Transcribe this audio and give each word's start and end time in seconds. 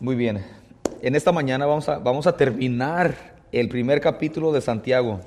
Muy 0.00 0.16
bien. 0.16 0.42
En 1.02 1.14
esta 1.14 1.30
mañana 1.30 1.66
vamos 1.66 1.86
a, 1.90 1.98
vamos 1.98 2.26
a 2.26 2.34
terminar 2.34 3.14
el 3.52 3.68
primer 3.68 4.00
capítulo 4.00 4.50
de 4.50 4.62
Santiago. 4.62 5.20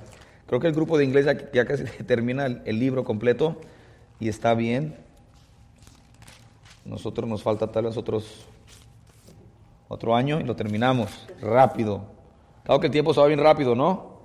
Creo 0.47 0.59
que 0.59 0.65
el 0.65 0.73
grupo 0.73 0.97
de 0.97 1.05
inglés 1.05 1.25
ya, 1.25 1.51
ya 1.51 1.65
casi 1.65 1.83
termina 2.07 2.47
el, 2.47 2.79
libro 2.79 3.03
completo 3.03 3.55
y 4.19 4.29
está 4.29 4.55
bien. 4.55 4.95
Nosotros 6.85 7.29
nos 7.29 7.43
falta 7.43 7.67
tal 7.71 7.85
vez 7.85 7.97
otros, 7.97 8.47
otro 9.89 10.15
año 10.15 10.39
y 10.39 10.43
lo 10.43 10.55
terminamos 10.55 11.27
rápido. 11.39 12.05
Claro 12.63 12.79
que 12.79 12.87
el 12.87 12.93
tiempo 12.93 13.13
se 13.13 13.21
va 13.21 13.27
bien 13.27 13.41
rápido, 13.41 13.75
¿no? 13.75 14.21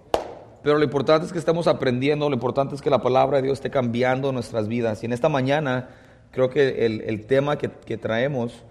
Pero 0.63 0.79
lo 0.79 0.85
importante 0.85 1.27
es 1.27 1.33
que 1.35 1.39
estamos 1.39 1.67
aprendiendo, 1.67 2.27
lo 2.27 2.35
importante 2.35 2.75
es 2.75 2.81
que 2.81 2.89
la 2.89 3.03
palabra 3.03 3.37
de 3.37 3.43
Dios 3.43 3.59
esté 3.59 3.69
cambiando 3.69 4.33
nuestras 4.33 4.67
vidas. 4.67 5.03
Y 5.03 5.07
en 5.07 5.13
esta 5.13 5.29
mañana 5.29 5.91
creo 6.31 6.49
que 6.49 6.87
el, 6.87 7.03
el 7.03 7.27
tema 7.27 7.59
que, 7.59 7.71
que 7.71 7.99
traemos 7.99 8.65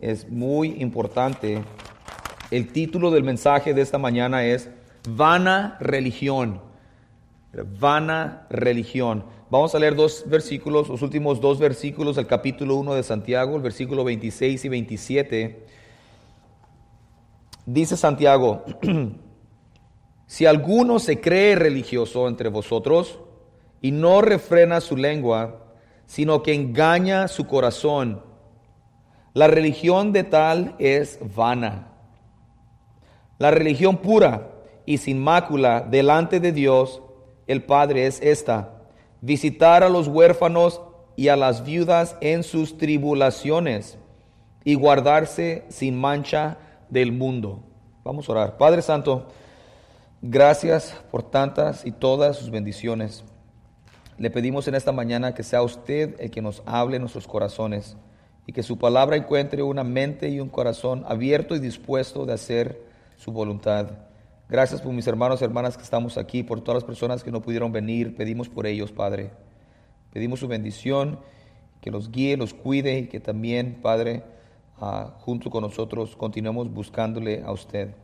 es 0.00 0.28
muy 0.28 0.80
importante. 0.80 1.62
El 2.50 2.72
título 2.72 3.10
del 3.10 3.22
mensaje 3.22 3.74
de 3.74 3.82
esta 3.82 3.98
mañana 3.98 4.44
es 4.44 4.70
Vana 5.08 5.76
religión. 5.80 6.60
Vana 7.78 8.46
religión. 8.50 9.24
Vamos 9.50 9.74
a 9.74 9.78
leer 9.78 9.96
dos 9.96 10.24
versículos, 10.26 10.88
los 10.88 11.02
últimos 11.02 11.40
dos 11.40 11.58
versículos 11.58 12.16
del 12.16 12.26
capítulo 12.26 12.76
1 12.76 12.94
de 12.94 13.02
Santiago, 13.02 13.56
el 13.56 13.62
versículo 13.62 14.04
26 14.04 14.64
y 14.64 14.68
27. 14.68 15.66
Dice 17.66 17.96
Santiago, 17.96 18.64
si 20.26 20.46
alguno 20.46 20.98
se 20.98 21.20
cree 21.20 21.56
religioso 21.56 22.28
entre 22.28 22.48
vosotros 22.48 23.18
y 23.80 23.90
no 23.90 24.22
refrena 24.22 24.80
su 24.80 24.96
lengua, 24.96 25.74
sino 26.06 26.42
que 26.42 26.54
engaña 26.54 27.28
su 27.28 27.46
corazón, 27.46 28.22
la 29.32 29.46
religión 29.46 30.12
de 30.12 30.24
tal 30.24 30.74
es 30.78 31.18
vana. 31.36 31.86
La 33.38 33.50
religión 33.50 33.98
pura 33.98 34.50
y 34.86 34.98
sin 34.98 35.22
mácula 35.22 35.82
delante 35.82 36.40
de 36.40 36.52
Dios, 36.52 37.00
el 37.46 37.62
Padre, 37.62 38.06
es 38.06 38.20
esta, 38.20 38.82
visitar 39.20 39.84
a 39.84 39.88
los 39.88 40.08
huérfanos 40.08 40.80
y 41.14 41.28
a 41.28 41.36
las 41.36 41.64
viudas 41.64 42.16
en 42.20 42.42
sus 42.42 42.76
tribulaciones 42.76 43.98
y 44.64 44.74
guardarse 44.74 45.64
sin 45.68 45.98
mancha 45.98 46.58
del 46.88 47.12
mundo. 47.12 47.62
Vamos 48.02 48.28
a 48.28 48.32
orar. 48.32 48.56
Padre 48.56 48.82
Santo, 48.82 49.28
gracias 50.20 50.96
por 51.10 51.22
tantas 51.22 51.86
y 51.86 51.92
todas 51.92 52.36
sus 52.36 52.50
bendiciones. 52.50 53.24
Le 54.18 54.30
pedimos 54.30 54.66
en 54.66 54.74
esta 54.74 54.92
mañana 54.92 55.34
que 55.34 55.44
sea 55.44 55.62
usted 55.62 56.16
el 56.18 56.30
que 56.30 56.42
nos 56.42 56.62
hable 56.66 56.96
en 56.96 57.02
nuestros 57.02 57.28
corazones 57.28 57.96
y 58.46 58.52
que 58.52 58.62
su 58.62 58.78
palabra 58.78 59.16
encuentre 59.16 59.62
una 59.62 59.84
mente 59.84 60.28
y 60.28 60.40
un 60.40 60.48
corazón 60.48 61.04
abierto 61.06 61.54
y 61.54 61.60
dispuesto 61.60 62.26
de 62.26 62.32
hacer 62.32 62.82
su 63.16 63.32
voluntad. 63.32 63.90
Gracias 64.48 64.82
por 64.82 64.92
mis 64.92 65.06
hermanos 65.06 65.40
y 65.40 65.44
hermanas 65.44 65.76
que 65.76 65.84
estamos 65.84 66.18
aquí, 66.18 66.42
por 66.42 66.60
todas 66.60 66.82
las 66.82 66.84
personas 66.84 67.22
que 67.22 67.30
no 67.30 67.40
pudieron 67.40 67.70
venir. 67.70 68.16
Pedimos 68.16 68.48
por 68.48 68.66
ellos, 68.66 68.90
Padre. 68.90 69.30
Pedimos 70.12 70.40
su 70.40 70.48
bendición, 70.48 71.20
que 71.80 71.90
los 71.90 72.10
guíe, 72.10 72.36
los 72.36 72.52
cuide 72.52 72.98
y 72.98 73.06
que 73.06 73.20
también, 73.20 73.78
Padre, 73.80 74.24
uh, 74.80 75.10
junto 75.20 75.50
con 75.50 75.62
nosotros 75.62 76.16
continuemos 76.16 76.72
buscándole 76.72 77.42
a 77.44 77.52
usted. 77.52 77.94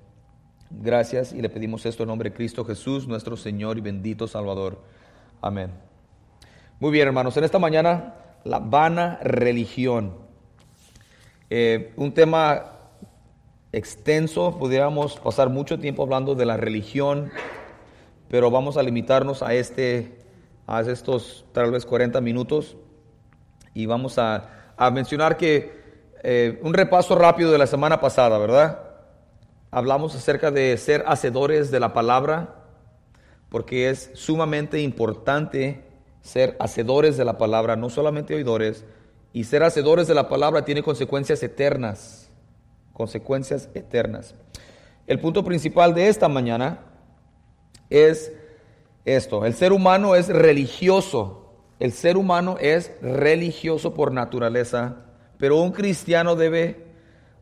Gracias 0.70 1.32
y 1.32 1.40
le 1.42 1.48
pedimos 1.48 1.86
esto 1.86 2.02
en 2.02 2.08
nombre 2.08 2.30
de 2.30 2.36
Cristo 2.36 2.64
Jesús, 2.64 3.06
nuestro 3.08 3.36
Señor 3.36 3.78
y 3.78 3.80
bendito 3.80 4.28
Salvador. 4.28 4.80
Amén. 5.40 5.70
Muy 6.78 6.90
bien, 6.90 7.08
hermanos, 7.08 7.36
en 7.36 7.44
esta 7.44 7.58
mañana 7.58 8.14
la 8.44 8.58
vana 8.58 9.18
religión. 9.22 10.25
Eh, 11.48 11.92
un 11.96 12.12
tema 12.12 12.72
extenso, 13.70 14.58
pudiéramos 14.58 15.20
pasar 15.20 15.48
mucho 15.48 15.78
tiempo 15.78 16.02
hablando 16.02 16.34
de 16.34 16.44
la 16.44 16.56
religión, 16.56 17.30
pero 18.28 18.50
vamos 18.50 18.76
a 18.76 18.82
limitarnos 18.82 19.42
a, 19.42 19.54
este, 19.54 20.24
a 20.66 20.80
estos 20.80 21.44
tal 21.52 21.70
vez 21.70 21.86
40 21.86 22.20
minutos 22.20 22.76
y 23.74 23.86
vamos 23.86 24.18
a, 24.18 24.50
mencionar 24.92 25.36
que 25.36 25.72
eh, 26.22 26.58
un 26.62 26.74
repaso 26.74 27.14
rápido 27.14 27.52
de 27.52 27.58
la 27.58 27.66
semana 27.66 28.00
pasada, 28.00 28.38
¿verdad? 28.38 28.80
Hablamos 29.70 30.14
acerca 30.16 30.50
de 30.50 30.76
ser 30.78 31.04
hacedores 31.06 31.70
de 31.70 31.78
la 31.78 31.92
palabra, 31.92 32.54
porque 33.50 33.88
es 33.88 34.10
sumamente 34.14 34.80
importante 34.80 35.84
ser 36.22 36.56
hacedores 36.58 37.16
de 37.16 37.24
la 37.24 37.38
palabra, 37.38 37.76
no 37.76 37.88
solamente 37.88 38.34
oidores, 38.34 38.84
y 39.36 39.44
ser 39.44 39.62
hacedores 39.62 40.06
de 40.06 40.14
la 40.14 40.30
palabra 40.30 40.64
tiene 40.64 40.82
consecuencias 40.82 41.42
eternas, 41.42 42.30
consecuencias 42.94 43.68
eternas. 43.74 44.34
El 45.06 45.20
punto 45.20 45.44
principal 45.44 45.92
de 45.92 46.08
esta 46.08 46.26
mañana 46.26 46.78
es 47.90 48.32
esto, 49.04 49.44
el 49.44 49.52
ser 49.52 49.74
humano 49.74 50.14
es 50.14 50.28
religioso, 50.28 51.52
el 51.78 51.92
ser 51.92 52.16
humano 52.16 52.56
es 52.62 52.92
religioso 53.02 53.92
por 53.92 54.10
naturaleza, 54.10 55.04
pero 55.36 55.60
un 55.60 55.72
cristiano 55.72 56.34
debe 56.34 56.86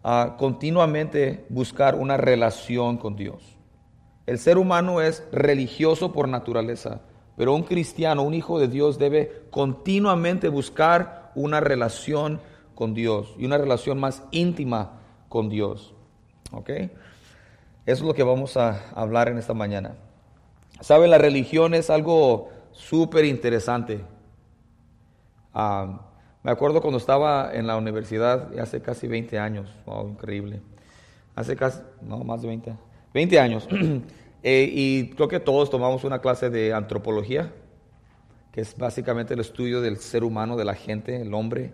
uh, 0.02 0.36
continuamente 0.36 1.44
buscar 1.48 1.94
una 1.94 2.16
relación 2.16 2.98
con 2.98 3.14
Dios. 3.14 3.56
El 4.26 4.40
ser 4.40 4.58
humano 4.58 5.00
es 5.00 5.22
religioso 5.30 6.12
por 6.12 6.26
naturaleza, 6.26 7.02
pero 7.36 7.54
un 7.54 7.62
cristiano, 7.62 8.24
un 8.24 8.34
hijo 8.34 8.58
de 8.58 8.66
Dios, 8.66 8.98
debe 8.98 9.44
continuamente 9.50 10.48
buscar 10.48 11.23
una 11.34 11.60
relación 11.60 12.40
con 12.74 12.94
Dios 12.94 13.34
y 13.38 13.46
una 13.46 13.58
relación 13.58 13.98
más 13.98 14.22
íntima 14.30 15.00
con 15.28 15.48
Dios. 15.48 15.94
¿Ok? 16.52 16.70
Eso 16.70 16.90
es 17.86 18.02
lo 18.02 18.14
que 18.14 18.22
vamos 18.22 18.56
a 18.56 18.90
hablar 18.94 19.28
en 19.28 19.38
esta 19.38 19.54
mañana. 19.54 19.96
¿Sabe? 20.80 21.08
La 21.08 21.18
religión 21.18 21.74
es 21.74 21.90
algo 21.90 22.50
súper 22.72 23.24
interesante. 23.24 24.00
Uh, 25.54 25.96
me 26.42 26.50
acuerdo 26.50 26.80
cuando 26.80 26.98
estaba 26.98 27.54
en 27.54 27.66
la 27.66 27.76
universidad 27.76 28.58
hace 28.58 28.82
casi 28.82 29.06
20 29.06 29.38
años. 29.38 29.70
Wow, 29.86 30.08
increíble. 30.08 30.60
Hace 31.34 31.56
casi, 31.56 31.80
no, 32.02 32.18
más 32.18 32.42
de 32.42 32.48
20, 32.48 32.74
20 33.14 33.40
años. 33.40 33.68
eh, 34.42 34.70
y 34.70 35.10
creo 35.10 35.28
que 35.28 35.40
todos 35.40 35.70
tomamos 35.70 36.04
una 36.04 36.20
clase 36.20 36.50
de 36.50 36.74
antropología, 36.74 37.52
que 38.54 38.60
es 38.60 38.78
básicamente 38.78 39.34
el 39.34 39.40
estudio 39.40 39.80
del 39.80 39.96
ser 39.96 40.22
humano, 40.22 40.56
de 40.56 40.64
la 40.64 40.74
gente, 40.74 41.20
el 41.20 41.34
hombre. 41.34 41.72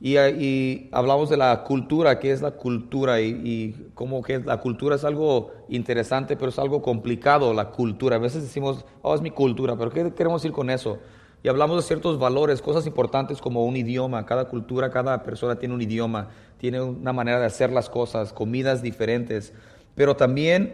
Y, 0.00 0.16
y 0.16 0.88
hablamos 0.92 1.30
de 1.30 1.36
la 1.36 1.64
cultura, 1.64 2.20
qué 2.20 2.30
es 2.30 2.42
la 2.42 2.52
cultura 2.52 3.20
y, 3.20 3.40
y 3.44 3.90
cómo 3.94 4.22
que 4.22 4.38
la 4.38 4.60
cultura 4.60 4.94
es 4.94 5.02
algo 5.02 5.50
interesante, 5.68 6.36
pero 6.36 6.50
es 6.50 6.60
algo 6.60 6.80
complicado, 6.80 7.52
la 7.52 7.70
cultura. 7.72 8.16
A 8.16 8.20
veces 8.20 8.42
decimos, 8.42 8.84
oh, 9.02 9.16
es 9.16 9.20
mi 9.20 9.32
cultura, 9.32 9.76
pero 9.76 9.90
¿qué 9.90 10.14
queremos 10.14 10.42
decir 10.42 10.54
con 10.54 10.70
eso? 10.70 11.00
y 11.44 11.48
hablamos 11.48 11.76
de 11.76 11.82
ciertos 11.82 12.18
valores, 12.18 12.62
cosas 12.62 12.86
importantes 12.86 13.38
como 13.42 13.66
un 13.66 13.76
idioma. 13.76 14.24
Cada 14.24 14.46
cultura, 14.46 14.90
cada 14.90 15.22
persona 15.22 15.56
tiene 15.56 15.74
un 15.74 15.82
idioma, 15.82 16.30
tiene 16.56 16.80
una 16.80 17.12
manera 17.12 17.38
de 17.38 17.44
hacer 17.44 17.70
las 17.70 17.90
cosas, 17.90 18.32
comidas 18.32 18.80
diferentes. 18.80 19.52
Pero 19.94 20.16
también 20.16 20.72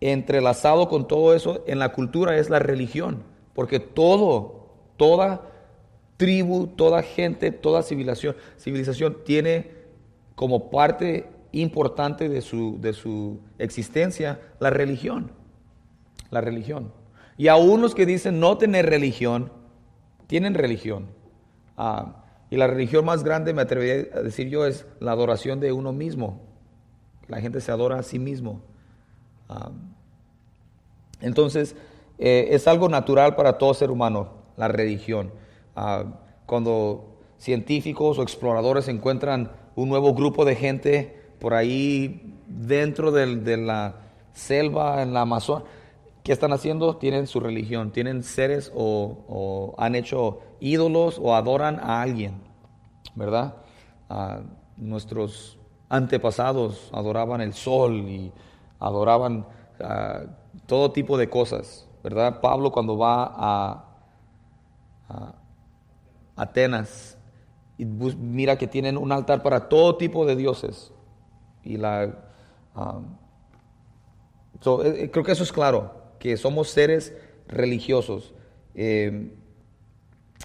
entrelazado 0.00 0.88
con 0.88 1.08
todo 1.08 1.34
eso 1.34 1.64
en 1.66 1.80
la 1.80 1.88
cultura 1.88 2.36
es 2.36 2.48
la 2.48 2.60
religión, 2.60 3.24
porque 3.54 3.80
todo, 3.80 4.68
toda 4.96 5.50
tribu, 6.16 6.66
toda 6.68 7.02
gente, 7.02 7.50
toda 7.50 7.82
civilización, 7.82 8.36
civilización 8.58 9.18
tiene 9.24 9.70
como 10.34 10.70
parte 10.70 11.28
importante 11.52 12.28
de 12.28 12.40
su, 12.40 12.78
de 12.80 12.92
su 12.92 13.40
existencia 13.58 14.40
la 14.58 14.70
religión. 14.70 15.32
La 16.30 16.40
religión. 16.40 16.92
Y 17.36 17.48
aún 17.48 17.80
los 17.80 17.94
que 17.94 18.06
dicen 18.06 18.40
no 18.40 18.58
tener 18.58 18.86
religión, 18.86 19.52
tienen 20.26 20.54
religión. 20.54 21.06
Ah, 21.76 22.24
y 22.50 22.56
la 22.56 22.66
religión 22.66 23.04
más 23.04 23.24
grande, 23.24 23.52
me 23.52 23.62
atrevería 23.62 24.16
a 24.16 24.22
decir 24.22 24.48
yo, 24.48 24.66
es 24.66 24.86
la 25.00 25.12
adoración 25.12 25.60
de 25.60 25.72
uno 25.72 25.92
mismo. 25.92 26.40
La 27.28 27.40
gente 27.40 27.60
se 27.60 27.72
adora 27.72 27.98
a 27.98 28.02
sí 28.02 28.18
mismo. 28.18 28.62
Ah, 29.48 29.70
entonces, 31.20 31.74
eh, 32.18 32.48
es 32.50 32.66
algo 32.68 32.88
natural 32.88 33.34
para 33.36 33.58
todo 33.58 33.74
ser 33.74 33.90
humano, 33.90 34.28
la 34.56 34.68
religión. 34.68 35.32
Ah, 35.76 36.04
cuando 36.46 37.16
científicos 37.38 38.18
o 38.18 38.22
exploradores 38.22 38.88
encuentran 38.88 39.50
un 39.76 39.88
nuevo 39.88 40.14
grupo 40.14 40.44
de 40.44 40.54
gente 40.56 41.22
por 41.40 41.54
ahí 41.54 42.34
dentro 42.46 43.10
del- 43.10 43.44
de 43.44 43.56
la 43.56 43.96
selva, 44.32 45.02
en 45.02 45.12
la 45.14 45.22
Amazonia, 45.22 45.64
¿Qué 46.22 46.32
están 46.32 46.54
haciendo? 46.54 46.96
Tienen 46.96 47.26
su 47.26 47.38
religión, 47.38 47.90
tienen 47.92 48.22
seres 48.22 48.72
o, 48.74 49.18
o 49.28 49.74
han 49.76 49.94
hecho 49.94 50.40
ídolos 50.58 51.20
o 51.22 51.34
adoran 51.34 51.78
a 51.80 52.00
alguien, 52.00 52.40
¿verdad? 53.14 53.56
Ah, 54.08 54.40
nuestros 54.78 55.58
antepasados 55.90 56.88
adoraban 56.94 57.42
el 57.42 57.52
sol 57.52 57.96
y 58.08 58.32
adoraban 58.80 59.46
ah, 59.80 60.20
todo 60.64 60.92
tipo 60.92 61.18
de 61.18 61.28
cosas, 61.28 61.86
¿verdad? 62.04 62.42
Pablo 62.42 62.70
cuando 62.70 62.98
va 62.98 63.32
a, 63.34 63.90
Atenas 66.36 67.16
y 67.78 67.84
mira 67.84 68.58
que 68.58 68.66
tienen 68.66 68.96
un 68.98 69.10
altar 69.10 69.42
para 69.42 69.68
todo 69.68 69.96
tipo 69.96 70.26
de 70.26 70.36
dioses, 70.36 70.92
y 71.62 71.76
la... 71.76 72.14
um, 72.76 73.16
eh, 74.82 75.04
eh, 75.04 75.10
creo 75.10 75.24
que 75.24 75.32
eso 75.32 75.42
es 75.42 75.52
claro, 75.52 75.94
que 76.18 76.36
somos 76.36 76.68
seres 76.68 77.14
religiosos. 77.48 78.34
Eh, 78.74 79.32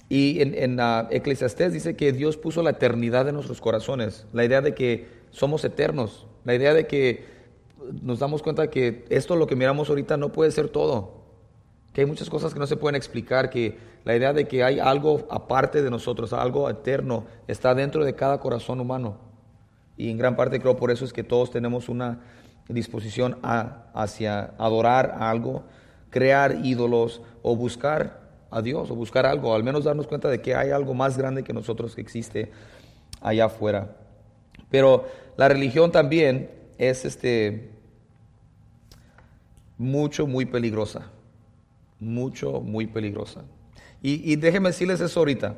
y 0.07 0.41
en, 0.41 0.55
en 0.55 0.79
uh, 0.79 1.07
Eclesiastés 1.11 1.73
dice 1.73 1.95
que 1.95 2.11
Dios 2.13 2.37
puso 2.37 2.63
la 2.63 2.71
eternidad 2.71 3.27
en 3.27 3.35
nuestros 3.35 3.61
corazones, 3.61 4.27
la 4.33 4.45
idea 4.45 4.61
de 4.61 4.73
que 4.73 5.07
somos 5.31 5.63
eternos, 5.65 6.25
la 6.45 6.55
idea 6.55 6.73
de 6.73 6.87
que 6.87 7.25
nos 8.01 8.19
damos 8.19 8.41
cuenta 8.43 8.69
que 8.69 9.05
esto 9.09 9.35
lo 9.35 9.47
que 9.47 9.55
miramos 9.55 9.89
ahorita 9.89 10.17
no 10.17 10.31
puede 10.31 10.51
ser 10.51 10.69
todo, 10.69 11.18
que 11.99 12.03
hay 12.03 12.09
muchas 12.09 12.29
cosas 12.29 12.53
que 12.53 12.59
no 12.61 12.65
se 12.65 12.77
pueden 12.77 12.95
explicar, 12.95 13.49
que 13.49 13.77
la 14.05 14.15
idea 14.15 14.31
de 14.31 14.47
que 14.47 14.63
hay 14.63 14.79
algo 14.79 15.27
aparte 15.29 15.81
de 15.81 15.89
nosotros, 15.89 16.31
algo 16.31 16.69
eterno, 16.69 17.25
está 17.45 17.75
dentro 17.75 18.05
de 18.05 18.15
cada 18.15 18.39
corazón 18.39 18.79
humano. 18.79 19.17
Y 19.97 20.09
en 20.09 20.17
gran 20.17 20.37
parte 20.37 20.61
creo 20.61 20.77
por 20.77 20.91
eso 20.91 21.03
es 21.03 21.11
que 21.11 21.25
todos 21.25 21.51
tenemos 21.51 21.89
una 21.89 22.21
disposición 22.69 23.37
a, 23.43 23.91
hacia 23.93 24.53
adorar 24.57 25.17
algo, 25.19 25.65
crear 26.09 26.59
ídolos 26.63 27.21
o 27.41 27.57
buscar 27.57 28.21
a 28.49 28.61
Dios 28.61 28.89
o 28.91 28.95
buscar 28.95 29.25
algo, 29.25 29.53
al 29.53 29.65
menos 29.65 29.83
darnos 29.83 30.07
cuenta 30.07 30.29
de 30.29 30.41
que 30.41 30.55
hay 30.55 30.71
algo 30.71 30.93
más 30.93 31.17
grande 31.17 31.43
que 31.43 31.51
nosotros 31.51 31.95
que 31.95 32.01
existe 32.01 32.49
allá 33.19 33.47
afuera. 33.47 33.97
Pero 34.71 35.05
la 35.35 35.49
religión 35.49 35.91
también 35.91 36.49
es 36.77 37.03
este 37.03 37.71
mucho, 39.77 40.27
muy 40.27 40.45
peligrosa. 40.45 41.11
Mucho, 41.99 42.61
muy 42.61 42.87
peligrosa. 42.87 43.41
Y, 44.01 44.31
y 44.31 44.35
déjenme 44.35 44.69
decirles 44.69 45.01
eso 45.01 45.19
ahorita. 45.19 45.57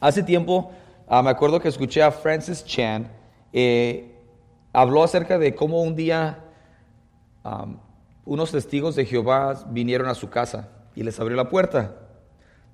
Hace 0.00 0.22
tiempo 0.22 0.70
ah, 1.08 1.22
me 1.22 1.30
acuerdo 1.30 1.60
que 1.60 1.68
escuché 1.68 2.02
a 2.02 2.10
Francis 2.10 2.64
Chan, 2.64 3.10
eh, 3.52 4.14
habló 4.72 5.02
acerca 5.02 5.38
de 5.38 5.54
cómo 5.54 5.82
un 5.82 5.94
día 5.94 6.40
unos 8.24 8.52
testigos 8.52 8.96
de 8.96 9.04
Jehová 9.04 9.66
vinieron 9.68 10.08
a 10.08 10.14
su 10.14 10.30
casa 10.30 10.70
y 10.94 11.02
les 11.02 11.20
abrió 11.20 11.36
la 11.36 11.50
puerta. 11.50 11.94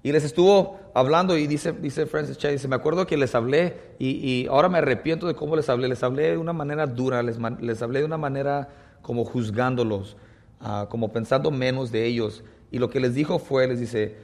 Y 0.02 0.12
les 0.12 0.24
estuvo 0.24 0.78
hablando 0.94 1.36
y 1.36 1.48
dice, 1.48 1.72
dice 1.72 2.06
Francis 2.06 2.38
Chan, 2.38 2.52
dice, 2.52 2.68
me 2.68 2.76
acuerdo 2.76 3.06
que 3.06 3.16
les 3.16 3.34
hablé 3.34 3.96
y, 3.98 4.46
ahora 4.46 4.68
me 4.68 4.78
arrepiento 4.78 5.26
de 5.26 5.34
cómo 5.34 5.56
les 5.56 5.68
hablé. 5.68 5.88
Les 5.88 6.02
hablé 6.02 6.30
de 6.30 6.38
una 6.38 6.52
manera 6.52 6.86
dura, 6.86 7.22
les, 7.22 7.36
les 7.60 7.82
hablé 7.82 7.98
de 7.98 8.04
una 8.04 8.16
manera 8.16 8.68
como 9.02 9.24
juzgándolos, 9.24 10.16
uh, 10.60 10.86
como 10.88 11.12
pensando 11.12 11.50
menos 11.50 11.90
de 11.90 12.06
ellos. 12.06 12.44
Y 12.70 12.78
lo 12.78 12.90
que 12.90 13.00
les 13.00 13.14
dijo 13.14 13.38
fue, 13.38 13.66
les 13.66 13.80
dice, 13.80 14.16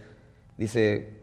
dice, 0.57 1.17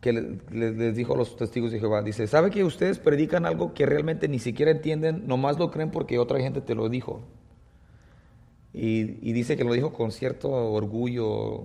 que 0.00 0.12
les 0.12 0.94
dijo 0.94 1.14
a 1.14 1.16
los 1.16 1.36
testigos 1.36 1.72
de 1.72 1.80
Jehová, 1.80 2.02
dice, 2.02 2.26
¿sabe 2.26 2.50
que 2.50 2.62
ustedes 2.62 2.98
predican 2.98 3.46
algo 3.46 3.74
que 3.74 3.86
realmente 3.86 4.28
ni 4.28 4.38
siquiera 4.38 4.70
entienden, 4.70 5.26
nomás 5.26 5.58
lo 5.58 5.70
creen 5.70 5.90
porque 5.90 6.18
otra 6.18 6.40
gente 6.40 6.60
te 6.60 6.74
lo 6.74 6.88
dijo? 6.88 7.22
Y, 8.72 9.18
y 9.28 9.32
dice 9.32 9.56
que 9.56 9.64
lo 9.64 9.72
dijo 9.72 9.92
con 9.92 10.12
cierto 10.12 10.50
orgullo. 10.50 11.64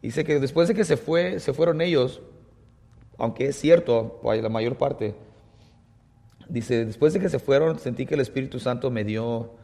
Dice 0.00 0.24
que 0.24 0.40
después 0.40 0.68
de 0.68 0.74
que 0.74 0.84
se, 0.84 0.96
fue, 0.96 1.40
se 1.40 1.52
fueron 1.52 1.80
ellos, 1.82 2.22
aunque 3.18 3.48
es 3.48 3.56
cierto, 3.56 4.20
la 4.24 4.48
mayor 4.48 4.76
parte, 4.76 5.14
dice, 6.48 6.86
después 6.86 7.12
de 7.12 7.20
que 7.20 7.28
se 7.28 7.38
fueron, 7.38 7.78
sentí 7.78 8.06
que 8.06 8.14
el 8.14 8.20
Espíritu 8.20 8.58
Santo 8.58 8.90
me 8.90 9.04
dio 9.04 9.59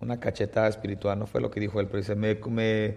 una 0.00 0.18
cachetada 0.18 0.68
espiritual, 0.68 1.18
no 1.18 1.26
fue 1.26 1.40
lo 1.40 1.50
que 1.50 1.60
dijo 1.60 1.80
él, 1.80 1.86
pero 1.86 1.98
dice, 1.98 2.14
me, 2.14 2.34
me 2.34 2.96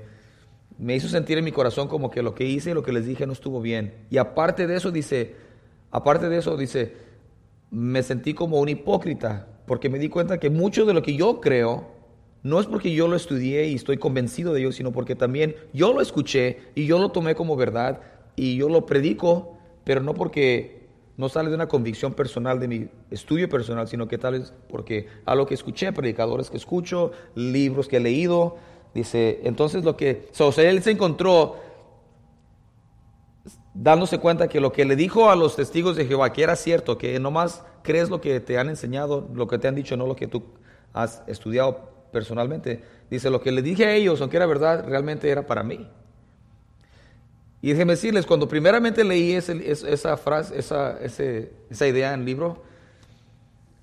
me 0.78 0.96
hizo 0.96 1.08
sentir 1.08 1.38
en 1.38 1.46
mi 1.46 1.52
corazón 1.52 1.88
como 1.88 2.10
que 2.10 2.22
lo 2.22 2.34
que 2.34 2.46
hice 2.46 2.72
y 2.72 2.74
lo 2.74 2.84
que 2.84 2.92
les 2.92 3.06
dije 3.06 3.28
no 3.28 3.34
estuvo 3.34 3.62
bien. 3.62 3.94
Y 4.10 4.18
aparte 4.18 4.68
de 4.68 4.76
eso, 4.76 4.92
dice, 4.92 5.36
aparte 5.92 6.30
de 6.30 6.38
eso, 6.38 6.58
dice, 6.58 6.94
me 7.72 8.04
sentí 8.04 8.34
como 8.34 8.60
un 8.60 8.70
hipócrita, 8.70 9.48
porque 9.66 9.90
me 9.90 10.00
di 10.00 10.10
cuenta 10.10 10.40
que 10.40 10.50
mucho 10.50 10.86
de 10.86 10.94
lo 10.94 11.02
que 11.02 11.16
yo 11.16 11.42
creo 11.42 11.92
no 12.42 12.60
es 12.60 12.66
porque 12.66 12.94
yo 12.94 13.08
lo 13.08 13.16
estudié 13.16 13.68
y 13.68 13.76
estoy 13.76 13.98
convencido 13.98 14.54
de 14.54 14.62
ello, 14.62 14.72
sino 14.72 14.92
porque 14.92 15.16
también 15.16 15.56
yo 15.74 15.94
lo 15.94 16.02
escuché 16.02 16.60
y 16.76 16.86
yo 16.86 17.00
lo 17.00 17.10
tomé 17.10 17.36
como 17.36 17.56
verdad 17.56 18.02
y 18.36 18.58
yo 18.58 18.68
lo 18.68 18.86
predico, 18.86 19.58
pero 19.86 20.02
no 20.02 20.14
porque 20.14 20.83
no 21.18 21.30
sale 21.30 21.50
de 21.50 21.56
una 21.56 21.68
convicción 21.68 22.14
personal 22.14 22.60
de 22.60 22.68
mi 22.68 22.90
estudio 23.12 23.48
personal, 23.50 23.88
sino 23.88 24.08
que 24.08 24.18
tal 24.18 24.34
vez 24.34 24.54
porque 24.70 25.08
a 25.26 25.36
lo 25.36 25.46
que 25.46 25.54
escuché, 25.54 25.92
predicadores 25.94 26.50
que 26.50 26.58
escucho, 26.58 27.12
libros 27.36 27.88
que 27.88 27.98
he 27.98 28.00
leído, 28.00 28.58
Dice, 28.94 29.42
entonces 29.44 29.84
lo 29.84 29.98
que, 29.98 30.28
o 30.38 30.52
sea, 30.52 30.70
él 30.70 30.84
se 30.84 30.92
encontró 30.92 31.56
dándose 33.74 34.20
cuenta 34.20 34.48
que 34.48 34.60
lo 34.60 34.72
que 34.72 34.86
le 34.86 34.96
dijo 34.96 35.32
a 35.32 35.36
los 35.36 35.56
testigos 35.56 35.96
de 35.96 36.06
Jehová, 36.06 36.32
que 36.32 36.44
era 36.44 36.56
cierto, 36.56 37.00
que 37.00 37.20
nomás 37.20 37.64
crees 37.82 38.12
lo 38.12 38.22
que 38.22 38.40
te 38.40 38.60
han 38.60 38.70
enseñado, 38.70 39.28
lo 39.34 39.48
que 39.48 39.58
te 39.58 39.68
han 39.68 39.74
dicho, 39.74 39.98
no 39.98 40.06
lo 40.06 40.16
que 40.16 40.28
tú 40.28 40.44
has 40.94 41.24
estudiado 41.26 41.90
personalmente. 42.12 42.84
Dice, 43.10 43.32
lo 43.32 43.42
que 43.42 43.52
le 43.52 43.64
dije 43.64 43.86
a 43.86 43.96
ellos, 43.96 44.22
aunque 44.22 44.38
era 44.38 44.46
verdad, 44.46 44.86
realmente 44.88 45.28
era 45.28 45.48
para 45.48 45.64
mí. 45.64 45.90
Y 47.64 47.70
déjenme 47.70 47.94
decirles, 47.94 48.26
cuando 48.26 48.46
primeramente 48.46 49.06
leí 49.06 49.32
esa 49.32 50.18
frase, 50.18 50.60
esa, 50.60 51.00
esa 51.00 51.88
idea 51.88 52.14
en 52.14 52.20
el 52.20 52.26
libro, 52.26 52.62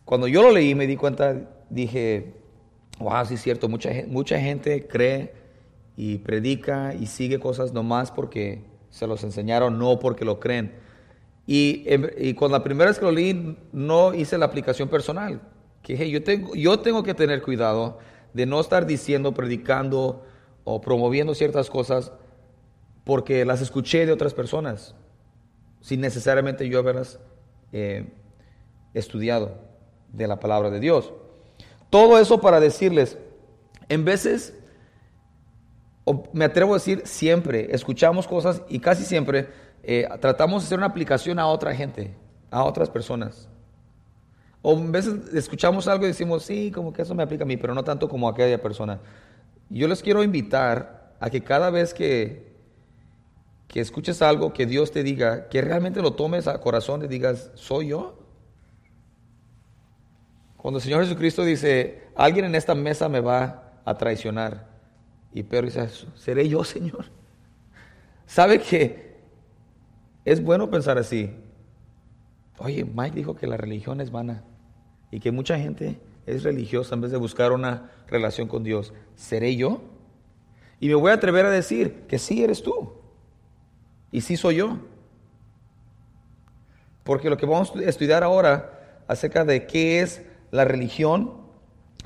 cuando 0.05 0.29
yo 0.29 0.43
lo 0.43 0.51
leí 0.51 0.75
me 0.75 0.87
di 0.87 0.97
cuenta, 0.97 1.49
dije, 1.71 2.35
wow, 2.99 3.25
sí 3.25 3.35
es 3.35 3.41
cierto, 3.41 3.71
mucha, 3.71 3.89
mucha 4.07 4.39
gente 4.39 4.87
cree 4.87 5.33
y 5.97 6.19
predica 6.19 6.95
y 6.95 7.07
sigue 7.07 7.41
cosas 7.41 7.73
nomás 7.73 8.11
porque 8.11 8.63
se 8.91 9.07
los 9.07 9.25
enseñaron, 9.25 9.79
no 9.79 9.99
porque 9.99 10.27
lo 10.27 10.41
creen. 10.41 10.75
Y, 11.47 11.87
y 12.19 12.35
cuando 12.35 12.59
la 12.59 12.63
primera 12.63 12.91
vez 12.91 12.99
que 12.99 13.07
lo 13.07 13.13
leí, 13.13 13.57
no 13.73 14.13
hice 14.13 14.37
la 14.37 14.45
aplicación 14.45 14.91
personal. 14.91 15.41
Que 15.83 15.95
dije, 15.95 16.11
yo 16.11 16.23
tengo, 16.23 16.55
yo 16.55 16.81
tengo 16.81 17.03
que 17.03 17.15
tener 17.15 17.41
cuidado 17.41 17.99
de 18.35 18.45
no 18.45 18.61
estar 18.61 18.85
diciendo, 18.85 19.33
predicando 19.33 20.23
o 20.65 20.83
promoviendo 20.83 21.35
ciertas 21.35 21.71
cosas 21.71 22.13
porque 23.11 23.45
las 23.45 23.61
escuché 23.61 24.07
de 24.07 24.13
otras 24.13 24.35
personas, 24.35 24.95
sin 25.81 26.01
necesariamente 26.01 26.69
yo 26.69 26.79
haberlas 26.79 27.19
eh, 27.73 28.07
estudiado 28.95 29.59
de 30.13 30.29
la 30.29 30.39
palabra 30.39 30.71
de 30.71 30.79
Dios. 30.79 31.13
Todo 31.91 32.21
eso 32.21 32.41
para 32.41 32.61
decirles, 32.61 33.19
en 33.89 34.05
veces, 34.05 34.57
me 36.33 36.45
atrevo 36.45 36.75
a 36.75 36.77
decir 36.77 37.03
siempre, 37.05 37.75
escuchamos 37.75 38.29
cosas 38.29 38.63
y 38.69 38.79
casi 38.79 39.03
siempre 39.03 39.49
eh, 39.83 40.07
tratamos 40.21 40.63
de 40.63 40.67
hacer 40.67 40.79
una 40.79 40.87
aplicación 40.87 41.41
a 41.41 41.49
otra 41.49 41.75
gente, 41.75 42.15
a 42.53 42.63
otras 42.63 42.91
personas. 42.91 43.49
O 44.63 44.75
en 44.75 44.93
veces 44.93 45.35
escuchamos 45.35 45.89
algo 45.89 46.05
y 46.05 46.11
decimos, 46.11 46.45
sí, 46.45 46.71
como 46.71 46.93
que 46.93 47.03
eso 47.03 47.17
me 47.17 47.25
aplica 47.25 47.43
a 47.43 47.47
mí, 47.49 47.57
pero 47.57 47.75
no 47.75 47.83
tanto 47.83 48.09
como 48.09 48.29
a 48.29 48.31
aquella 48.31 48.63
persona. 48.63 49.01
Yo 49.69 49.89
les 49.89 50.01
quiero 50.01 50.23
invitar 50.23 51.17
a 51.19 51.29
que 51.29 51.43
cada 51.43 51.71
vez 51.71 51.93
que, 51.93 52.50
que 53.71 53.79
escuches 53.79 54.21
algo 54.21 54.53
que 54.53 54.67
Dios 54.67 54.91
te 54.91 55.05
diga, 55.05 55.49
que 55.49 55.63
realmente 55.63 56.03
lo 56.03 56.15
tomes 56.15 56.49
a 56.49 56.61
corazón 56.61 57.05
y 57.05 57.07
digas, 57.07 57.53
¿soy 57.55 57.89
yo? 57.89 58.19
Cuando 60.57 60.79
el 60.79 60.83
Señor 60.83 61.05
Jesucristo 61.05 61.45
dice, 61.45 62.09
alguien 62.17 62.47
en 62.47 62.57
esta 62.57 62.75
mesa 62.75 63.09
me 63.09 63.21
va 63.21 63.81
a 63.85 63.97
traicionar. 63.97 64.67
Y 65.33 65.45
Pedro 65.45 65.67
dice, 65.67 65.89
¿seré 66.17 66.49
yo, 66.49 66.65
Señor? 66.65 67.05
¿Sabe 68.27 68.61
que 68.61 69.15
es 70.25 70.43
bueno 70.43 70.69
pensar 70.69 70.99
así? 70.99 71.31
Oye, 72.59 72.85
Mike 72.85 73.15
dijo 73.15 73.37
que 73.37 73.47
la 73.47 73.57
religión 73.57 74.01
es 74.01 74.11
vana 74.11 74.43
y 75.13 75.21
que 75.21 75.31
mucha 75.31 75.57
gente 75.61 76.01
es 76.27 76.43
religiosa 76.43 76.97
en 76.97 77.03
vez 77.03 77.13
de 77.13 77.19
buscar 77.19 77.53
una 77.53 77.93
relación 78.09 78.49
con 78.49 78.65
Dios. 78.65 78.93
¿Seré 79.15 79.55
yo? 79.55 79.81
Y 80.81 80.89
me 80.89 80.97
voy 80.97 81.13
a 81.13 81.15
atrever 81.15 81.47
a 81.47 81.51
decir 81.51 82.07
que 82.09 82.19
sí 82.19 82.43
eres 82.43 82.65
tú. 82.65 83.00
Y 84.13 84.21
sí 84.23 84.37
soy 84.37 84.57
yo. 84.57 84.79
Porque 87.05 87.31
lo 87.31 87.37
que 87.37 87.47
vamos 87.47 87.73
a 87.75 87.81
estudiar 87.83 88.23
ahora 88.23 89.03
acerca 89.09 89.45
de 89.45 89.67
qué 89.67 90.01
es 90.01 90.23
la 90.51 90.65
religión, 90.65 91.33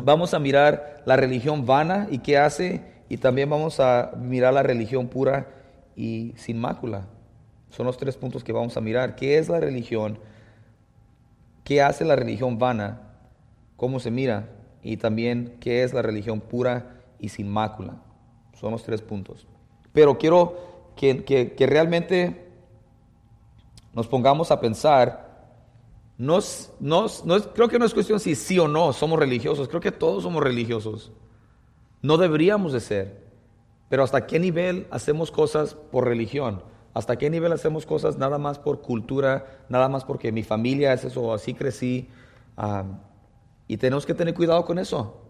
vamos 0.02 0.34
a 0.34 0.38
mirar 0.38 1.02
la 1.06 1.16
religión 1.16 1.66
vana 1.66 2.06
y 2.11 2.18
qué 2.18 2.38
hace, 2.38 2.82
y 3.08 3.18
también 3.18 3.50
vamos 3.50 3.80
a 3.80 4.12
mirar 4.16 4.54
la 4.54 4.62
religión 4.62 5.08
pura 5.08 5.49
y 5.96 6.32
sin 6.37 6.58
mácula. 6.58 7.06
Son 7.70 7.87
los 7.87 7.96
tres 7.96 8.16
puntos 8.16 8.44
que 8.44 8.52
vamos 8.52 8.76
a 8.76 8.80
mirar. 8.80 9.16
¿Qué 9.16 9.38
es 9.38 9.49
la 9.49 9.61
religión? 9.61 10.18
¿Qué 11.64 11.82
hace 11.82 12.04
la 12.04 12.16
religión 12.16 12.58
vana? 12.58 13.00
¿Cómo 13.76 13.99
se 13.99 14.11
mira? 14.11 14.49
Y 14.82 14.96
también, 14.96 15.56
¿qué 15.61 15.82
es 15.82 15.92
la 15.92 16.02
religión 16.02 16.40
pura 16.40 17.00
y 17.18 17.30
sin 17.30 17.49
mácula? 17.49 17.96
Son 18.58 18.70
los 18.70 18.84
tres 18.84 19.02
puntos. 19.02 19.46
Pero 19.92 20.18
quiero 20.18 20.74
que, 20.96 21.24
que 21.24 21.66
realmente 21.66 22.48
nos 23.92 24.08
pongamos 24.08 24.50
a 24.50 24.60
pensar 24.60 25.24
no, 26.16 26.38
no, 26.80 27.06
creo 27.54 27.68
que 27.68 27.78
no 27.78 27.84
es 27.84 27.94
cuestión 27.94 28.20
si 28.20 28.34
sí 28.34 28.58
o 28.58 28.68
no 28.68 28.92
somos 28.92 29.18
religiosos, 29.18 29.68
creo 29.68 29.80
que 29.80 29.92
todos 29.92 30.22
somos 30.22 30.42
religiosos. 30.42 31.12
No 32.02 32.16
deberíamos 32.18 32.72
de 32.72 32.80
ser. 32.80 33.24
Pero 33.88 34.04
¿hasta 34.04 34.26
qué 34.26 34.38
nivel 34.38 34.86
hacemos 34.90 35.30
cosas 35.30 35.74
por 35.74 36.04
religión? 36.04 36.62
¿Hasta 36.94 37.16
qué 37.16 37.28
nivel 37.30 37.52
hacemos 37.52 37.86
cosas 37.86 38.16
nada 38.16 38.38
más 38.38 38.58
por 38.58 38.80
cultura, 38.80 39.64
nada 39.68 39.88
más 39.88 40.04
porque 40.04 40.30
mi 40.30 40.42
familia 40.44 40.92
es 40.92 41.04
eso, 41.04 41.32
así 41.34 41.54
crecí? 41.54 42.08
Y 43.66 43.76
tenemos 43.76 44.06
que 44.06 44.14
tener 44.14 44.34
cuidado 44.34 44.64
con 44.64 44.78
eso. 44.78 45.20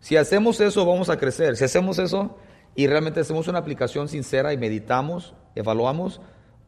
Si 0.00 0.16
hacemos 0.16 0.60
eso, 0.60 0.84
vamos 0.84 1.08
a 1.08 1.16
crecer. 1.16 1.56
Si 1.56 1.64
hacemos 1.64 1.98
eso 1.98 2.36
y 2.78 2.86
realmente 2.86 3.18
hacemos 3.18 3.48
una 3.48 3.58
aplicación 3.58 4.08
sincera 4.08 4.52
y 4.52 4.56
meditamos, 4.56 5.34
evaluamos, 5.56 6.20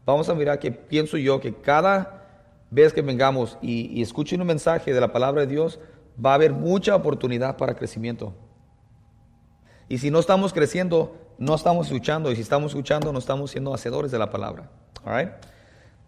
vamos 0.04 0.28
a 0.28 0.34
mirar 0.34 0.58
que 0.58 0.72
pienso 0.72 1.16
yo 1.16 1.38
que 1.38 1.54
cada 1.54 2.26
vez 2.68 2.92
que 2.92 3.00
vengamos 3.00 3.56
y, 3.62 4.02
escuchen 4.02 4.40
un 4.40 4.48
mensaje 4.48 4.92
de 4.92 5.00
la 5.00 5.12
palabra 5.12 5.42
de 5.42 5.46
Dios, 5.46 5.78
va 6.18 6.32
a 6.32 6.34
haber 6.34 6.52
mucha 6.52 6.96
oportunidad 6.96 7.56
para 7.56 7.76
crecimiento. 7.76 8.34
Y 9.88 9.98
si 9.98 10.10
no 10.10 10.18
estamos 10.18 10.52
creciendo, 10.52 11.16
no 11.38 11.54
estamos 11.54 11.86
escuchando. 11.86 12.32
Y 12.32 12.34
si 12.34 12.42
estamos 12.42 12.72
escuchando, 12.72 13.12
no 13.12 13.20
estamos 13.20 13.52
siendo 13.52 13.72
hacedores 13.72 14.10
de 14.10 14.18
la 14.18 14.30
palabra. 14.30 14.68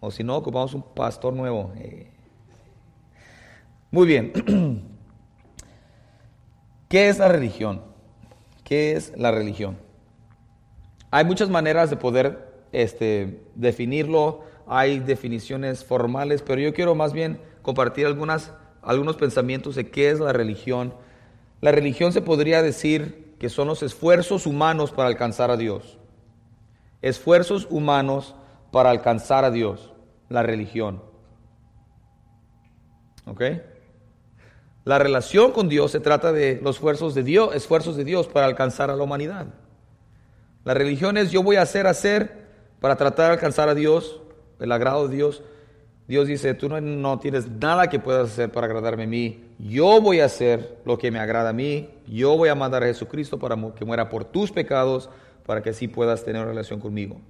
O 0.01 0.11
si 0.11 0.21
no, 0.25 0.35
ocupamos 0.35 0.73
un 0.73 0.83
pastor 0.83 1.31
nuevo. 1.31 1.71
Eh. 1.77 2.11
Muy 3.89 4.05
bien. 4.05 4.33
¿Qué 6.89 7.07
es 7.07 7.19
la 7.19 7.29
religión? 7.29 7.83
¿Qué 8.65 8.97
es 8.97 9.13
la 9.15 9.31
religión? 9.31 9.77
Hay 11.13 11.25
muchas 11.25 11.51
maneras 11.51 11.91
de 11.91 11.95
poder 11.95 12.39
este, 12.71 13.39
definirlo. 13.53 14.41
Hay 14.65 14.97
definiciones 14.97 15.85
formales, 15.85 16.41
pero 16.41 16.59
yo 16.59 16.73
quiero 16.73 16.95
más 16.95 17.13
bien 17.13 17.39
compartir 17.61 18.07
algunas, 18.07 18.51
algunos 18.81 19.15
pensamientos 19.17 19.75
de 19.75 19.91
qué 19.91 20.09
es 20.09 20.19
la 20.19 20.33
religión. 20.33 20.95
La 21.61 21.71
religión 21.71 22.13
se 22.13 22.23
podría 22.23 22.63
decir 22.63 23.35
que 23.37 23.49
son 23.49 23.67
los 23.67 23.83
esfuerzos 23.83 24.47
humanos 24.47 24.89
para 24.89 25.07
alcanzar 25.07 25.51
a 25.51 25.57
Dios. 25.57 25.99
Esfuerzos 27.03 27.67
humanos 27.69 28.33
para 28.71 28.89
alcanzar 28.89 29.45
a 29.45 29.51
Dios, 29.51 29.93
la 30.29 30.41
religión. 30.41 31.03
¿Ok? 33.27 33.43
La 34.83 34.97
relación 34.97 35.51
con 35.51 35.69
Dios 35.69 35.91
se 35.91 35.99
trata 35.99 36.31
de 36.31 36.59
los 36.63 36.77
esfuerzos 36.77 37.13
de 37.13 37.21
Dios, 37.21 37.53
esfuerzos 37.53 37.97
de 37.97 38.03
Dios 38.03 38.27
para 38.27 38.47
alcanzar 38.47 38.89
a 38.89 38.95
la 38.95 39.03
humanidad. 39.03 39.53
La 40.63 40.73
religión 40.73 41.17
es 41.17 41.31
yo 41.31 41.43
voy 41.43 41.57
a 41.57 41.61
hacer, 41.63 41.87
hacer 41.87 42.43
para 42.79 42.95
tratar 42.95 43.27
de 43.27 43.33
alcanzar 43.33 43.69
a 43.69 43.75
Dios, 43.75 44.21
el 44.59 44.71
agrado 44.71 45.07
de 45.07 45.15
Dios. 45.15 45.43
Dios 46.07 46.27
dice, 46.27 46.53
tú 46.53 46.67
no, 46.69 46.79
no, 46.81 47.19
tienes 47.19 47.49
nada 47.49 47.87
que 47.87 47.99
puedas 47.99 48.31
hacer 48.31 48.51
para 48.51 48.67
agradarme 48.67 49.03
a 49.03 49.07
mí. 49.07 49.43
Yo 49.57 50.01
voy 50.01 50.19
a 50.19 50.25
hacer 50.25 50.79
lo 50.85 50.97
que 50.97 51.11
me 51.11 51.19
agrada 51.19 51.49
a 51.49 51.53
mí. 51.53 51.89
Yo 52.07 52.35
voy 52.37 52.49
a 52.49 52.55
mandar 52.55 52.83
a 52.83 52.87
Jesucristo 52.87 53.39
para 53.39 53.55
que 53.73 53.85
muera 53.85 54.09
por 54.09 54.25
tus 54.25 54.51
pecados, 54.51 55.09
para 55.45 55.61
que 55.61 55.69
así 55.69 55.87
puedas 55.87 56.23
tener 56.23 56.41
una 56.41 56.51
relación 56.51 56.79
conmigo. 56.79 57.21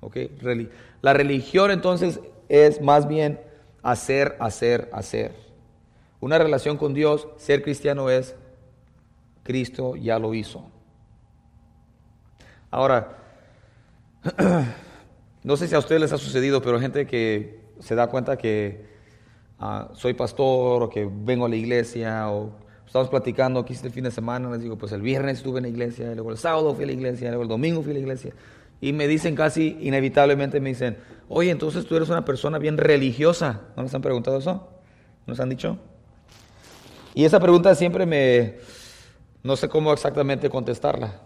¿Okay? 0.00 0.30
La 1.00 1.12
religión 1.12 1.70
entonces 1.70 2.20
es 2.48 2.80
más 2.80 3.08
bien 3.08 3.40
hacer, 3.82 4.36
hacer, 4.38 4.88
hacer. 4.92 5.32
Una 6.20 6.38
relación 6.38 6.76
con 6.76 6.94
Dios, 6.94 7.28
ser 7.36 7.62
cristiano 7.62 8.10
es, 8.10 8.34
Cristo 9.42 9.96
ya 9.96 10.18
lo 10.18 10.34
hizo. 10.34 10.73
Ahora, 12.74 13.18
no 15.44 15.56
sé 15.56 15.68
si 15.68 15.76
a 15.76 15.78
ustedes 15.78 16.00
les 16.00 16.12
ha 16.12 16.18
sucedido, 16.18 16.60
pero 16.60 16.80
gente 16.80 17.06
que 17.06 17.60
se 17.78 17.94
da 17.94 18.08
cuenta 18.08 18.36
que 18.36 18.84
ah, 19.60 19.92
soy 19.94 20.14
pastor 20.14 20.82
o 20.82 20.90
que 20.90 21.08
vengo 21.08 21.46
a 21.46 21.48
la 21.48 21.54
iglesia 21.54 22.28
o 22.32 22.50
estamos 22.84 23.08
platicando 23.10 23.60
aquí 23.60 23.74
este 23.74 23.90
fin 23.90 24.02
de 24.02 24.10
semana, 24.10 24.50
les 24.50 24.60
digo, 24.60 24.76
pues 24.76 24.90
el 24.90 25.02
viernes 25.02 25.36
estuve 25.36 25.60
en 25.60 25.62
la 25.62 25.68
iglesia, 25.68 26.12
luego 26.16 26.32
el 26.32 26.36
sábado 26.36 26.74
fui 26.74 26.82
a 26.82 26.88
la 26.88 26.94
iglesia, 26.94 27.28
luego 27.28 27.44
el 27.44 27.48
domingo 27.48 27.80
fui 27.80 27.92
a 27.92 27.94
la 27.94 28.00
iglesia. 28.00 28.32
Y 28.80 28.92
me 28.92 29.06
dicen 29.06 29.36
casi 29.36 29.78
inevitablemente, 29.80 30.58
me 30.58 30.70
dicen, 30.70 30.96
oye, 31.28 31.52
entonces 31.52 31.86
tú 31.86 31.94
eres 31.94 32.08
una 32.08 32.24
persona 32.24 32.58
bien 32.58 32.76
religiosa. 32.76 33.60
¿No 33.76 33.84
les 33.84 33.94
han 33.94 34.02
preguntado 34.02 34.38
eso? 34.38 34.68
¿No 35.28 35.32
les 35.32 35.38
han 35.38 35.48
dicho? 35.48 35.78
Y 37.14 37.24
esa 37.24 37.38
pregunta 37.38 37.72
siempre 37.76 38.04
me, 38.04 38.56
no 39.44 39.54
sé 39.54 39.68
cómo 39.68 39.92
exactamente 39.92 40.50
contestarla. 40.50 41.20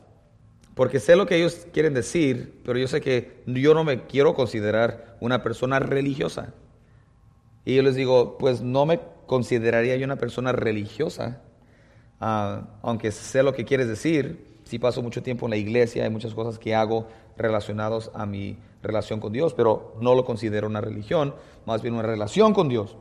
Porque 0.79 1.01
sé 1.01 1.17
lo 1.17 1.27
que 1.27 1.35
ellos 1.35 1.67
quieren 1.73 1.93
decir, 1.93 2.61
pero 2.65 2.79
yo 2.79 2.87
sé 2.87 3.01
que 3.01 3.43
yo 3.47 3.75
no 3.75 3.83
me 3.83 4.05
quiero 4.05 4.35
considerar 4.35 5.17
una 5.19 5.43
persona 5.43 5.81
religiosa. 5.81 6.55
Y 7.65 7.75
yo 7.75 7.83
les 7.83 7.97
digo, 7.97 8.39
pues 8.39 8.61
no 8.61 8.87
me 8.87 9.01
consideraría 9.27 9.97
yo 9.97 10.05
una 10.05 10.15
persona 10.15 10.53
religiosa, 10.53 11.43
ah, 12.21 12.79
aunque 12.83 13.11
sé 13.11 13.43
lo 13.43 13.55
que 13.55 13.65
quieres 13.65 13.89
decir. 13.89 14.61
Sí 14.63 14.79
paso 14.79 15.03
mucho 15.03 15.21
tiempo 15.21 15.47
en 15.47 15.51
la 15.51 15.57
iglesia, 15.57 16.05
hay 16.05 16.11
muchas 16.11 16.33
cosas 16.33 16.61
que 16.61 16.77
hago 16.77 17.09
relacionados 17.37 18.13
a 18.15 18.25
mi 18.25 18.57
relación 18.81 19.19
con 19.19 19.33
Dios, 19.33 19.55
pero 19.55 19.97
no 20.01 20.15
lo 20.15 20.25
considero 20.25 20.69
una 20.69 20.81
religión, 20.81 21.35
más 21.67 21.83
bien 21.83 21.95
una 21.95 22.05
relación 22.05 22.55
con 22.55 22.69
Dios. 22.69 22.97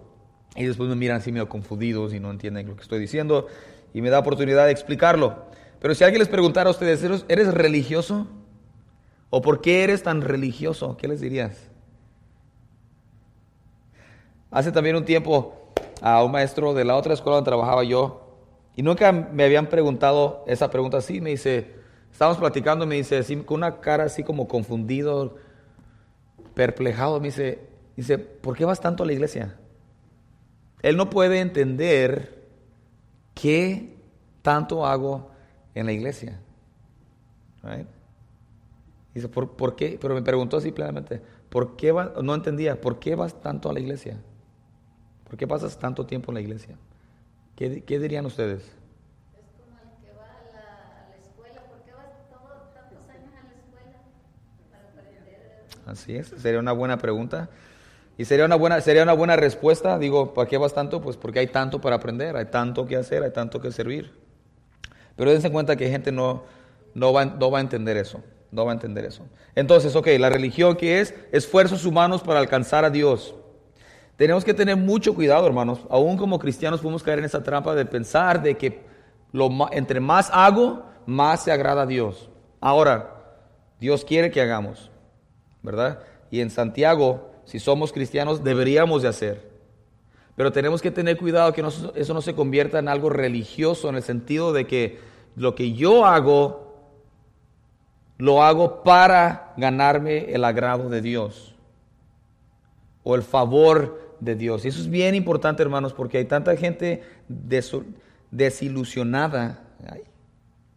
Y 0.55 0.65
después 0.65 0.89
me 0.89 0.95
miran 0.95 1.17
así 1.17 1.31
medio 1.31 1.47
confundidos 1.47 2.11
y 2.11 2.19
no 2.19 2.31
entienden 2.31 2.65
lo 2.69 2.75
que 2.75 2.81
estoy 2.81 2.97
diciendo 2.97 3.45
y 3.93 4.01
me 4.01 4.09
da 4.09 4.17
oportunidad 4.17 4.65
de 4.65 4.71
explicarlo. 4.71 5.46
Pero 5.79 5.93
si 5.93 6.03
alguien 6.03 6.19
les 6.19 6.29
preguntara 6.29 6.69
a 6.69 6.71
ustedes, 6.71 7.03
¿eres 7.27 7.53
religioso? 7.53 8.27
¿O 9.29 9.41
por 9.41 9.61
qué 9.61 9.83
eres 9.83 10.03
tan 10.03 10.21
religioso? 10.21 10.97
¿Qué 10.97 11.07
les 11.07 11.21
dirías? 11.21 11.69
Hace 14.49 14.71
también 14.71 14.95
un 14.95 15.05
tiempo 15.05 15.71
a 16.01 16.23
un 16.23 16.31
maestro 16.31 16.73
de 16.73 16.85
la 16.85 16.95
otra 16.95 17.13
escuela 17.13 17.35
donde 17.35 17.49
trabajaba 17.49 17.83
yo, 17.83 18.23
y 18.75 18.83
nunca 18.83 19.11
me 19.11 19.43
habían 19.43 19.67
preguntado 19.67 20.43
esa 20.47 20.69
pregunta 20.69 20.97
así, 20.97 21.19
me 21.19 21.31
dice, 21.31 21.75
estábamos 22.11 22.37
platicando, 22.37 22.85
me 22.85 22.95
dice, 22.95 23.17
así, 23.17 23.35
con 23.37 23.57
una 23.57 23.79
cara 23.81 24.03
así 24.03 24.23
como 24.23 24.47
confundido, 24.47 25.35
perplejado, 26.53 27.19
me 27.19 27.27
dice, 27.27 27.67
dice, 27.95 28.19
¿por 28.19 28.55
qué 28.55 28.65
vas 28.65 28.79
tanto 28.79 29.03
a 29.03 29.05
la 29.05 29.13
iglesia? 29.13 29.57
Él 30.81 30.95
no 30.95 31.09
puede 31.09 31.39
entender 31.39 32.45
qué 33.33 33.97
tanto 34.43 34.85
hago 34.85 35.31
en 35.79 35.85
la 35.85 35.91
iglesia. 35.91 36.39
Dice, 39.13 39.27
¿por, 39.27 39.75
qué? 39.75 39.97
Pero 39.99 40.15
me 40.15 40.21
preguntó 40.21 40.59
simplemente, 40.59 41.21
¿por 41.49 41.75
qué 41.75 41.91
va? 41.91 42.13
No 42.21 42.33
entendía, 42.33 42.79
¿por 42.79 42.99
qué 42.99 43.15
vas 43.15 43.41
tanto 43.41 43.69
a 43.69 43.73
la 43.73 43.79
iglesia? 43.79 44.17
¿Por 45.27 45.37
qué 45.37 45.47
pasas 45.47 45.77
tanto 45.77 46.05
tiempo 46.05 46.31
en 46.31 46.35
la 46.35 46.41
iglesia? 46.41 46.75
¿Qué, 47.55 47.69
dirían 47.99 48.25
ustedes? 48.25 48.61
Es 48.61 48.69
como 49.57 49.77
el 49.77 50.05
que 50.05 50.13
va 50.17 50.25
a 50.25 51.09
la, 51.09 51.15
escuela, 51.17 51.61
¿por 51.67 51.83
qué 51.83 51.91
vas 51.91 52.73
tantos 52.73 53.09
años 53.09 53.33
a 53.33 53.43
la 53.43 53.53
escuela? 53.55 53.97
Para 54.71 54.89
aprender. 54.89 55.61
Así 55.85 56.15
es, 56.15 56.27
sería 56.41 56.59
una 56.59 56.71
buena 56.71 56.97
pregunta. 56.97 57.49
Y 58.19 58.25
sería 58.25 58.45
una 58.45 58.55
buena, 58.55 58.81
sería 58.81 59.03
una 59.03 59.13
buena 59.13 59.35
respuesta, 59.35 59.99
digo, 59.99 60.33
¿para 60.33 60.47
qué 60.47 60.57
vas 60.57 60.73
tanto? 60.73 61.01
Pues 61.01 61.17
porque 61.17 61.39
hay 61.39 61.47
tanto 61.47 61.81
para 61.81 61.97
aprender, 61.97 62.35
hay 62.35 62.45
tanto 62.45 62.87
que 62.87 62.95
hacer, 62.95 63.23
hay 63.23 63.31
tanto 63.31 63.61
que 63.61 63.71
servir. 63.71 64.26
Pero 65.17 65.31
dense 65.31 65.51
cuenta 65.51 65.75
que 65.75 65.89
gente 65.89 66.13
no, 66.13 66.43
no, 66.93 67.11
va, 67.11 67.25
no 67.25 67.51
va 67.51 67.57
a 67.57 67.61
entender 67.61 67.97
eso. 67.97 68.23
No 68.51 68.63
va 68.63 68.71
a 68.71 68.75
entender 68.75 69.03
eso. 69.03 69.23
Entonces, 69.55 69.95
ok, 69.95 70.07
la 70.19 70.29
religión 70.29 70.77
que 70.77 71.01
es 71.01 71.13
esfuerzos 71.33 71.85
humanos 71.85 72.21
para 72.21 72.39
alcanzar 72.39 72.85
a 72.85 72.89
Dios. 72.89 73.35
Tenemos 74.15 74.45
que 74.45 74.53
tener 74.53 74.77
mucho 74.77 75.13
cuidado, 75.13 75.45
hermanos. 75.45 75.81
Aún 75.89 76.17
como 76.17 76.39
cristianos 76.39 76.79
podemos 76.79 77.03
caer 77.03 77.19
en 77.19 77.25
esa 77.25 77.43
trampa 77.43 77.75
de 77.75 77.85
pensar 77.85 78.41
de 78.41 78.55
que 78.55 78.81
lo, 79.31 79.49
entre 79.71 79.99
más 79.99 80.29
hago, 80.31 80.85
más 81.05 81.43
se 81.43 81.51
agrada 81.51 81.83
a 81.83 81.85
Dios. 81.85 82.29
Ahora, 82.61 83.17
Dios 83.79 84.05
quiere 84.05 84.31
que 84.31 84.41
hagamos, 84.41 84.89
¿verdad? 85.61 85.99
Y 86.31 86.39
en 86.39 86.49
Santiago, 86.49 87.31
si 87.45 87.59
somos 87.59 87.91
cristianos, 87.91 88.43
deberíamos 88.43 89.01
de 89.01 89.09
hacer. 89.09 89.46
Pero 90.37 90.51
tenemos 90.51 90.83
que 90.83 90.91
tener 90.91 91.17
cuidado 91.17 91.51
que 91.51 91.65
eso 91.95 92.13
no 92.13 92.21
se 92.21 92.35
convierta 92.35 92.77
en 92.77 92.87
algo 92.87 93.09
religioso, 93.09 93.89
en 93.89 93.95
el 93.95 94.03
sentido 94.03 94.53
de 94.53 94.67
que 94.67 94.99
lo 95.35 95.55
que 95.55 95.73
yo 95.73 96.05
hago, 96.05 96.75
lo 98.19 98.43
hago 98.43 98.83
para 98.83 99.55
ganarme 99.57 100.31
el 100.31 100.43
agrado 100.43 100.89
de 100.89 101.01
Dios 101.01 101.55
o 103.01 103.15
el 103.15 103.23
favor 103.23 104.15
de 104.19 104.35
Dios. 104.35 104.63
Y 104.63 104.67
eso 104.67 104.79
es 104.79 104.91
bien 104.91 105.15
importante, 105.15 105.63
hermanos, 105.63 105.93
porque 105.93 106.19
hay 106.19 106.25
tanta 106.25 106.55
gente 106.55 107.01
desilusionada 108.29 109.63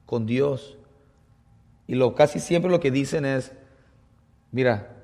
con 0.06 0.24
Dios. 0.24 0.78
Y 1.86 1.96
lo, 1.96 2.14
casi 2.14 2.40
siempre 2.40 2.70
lo 2.70 2.80
que 2.80 2.90
dicen 2.90 3.26
es, 3.26 3.52
mira, 4.52 4.96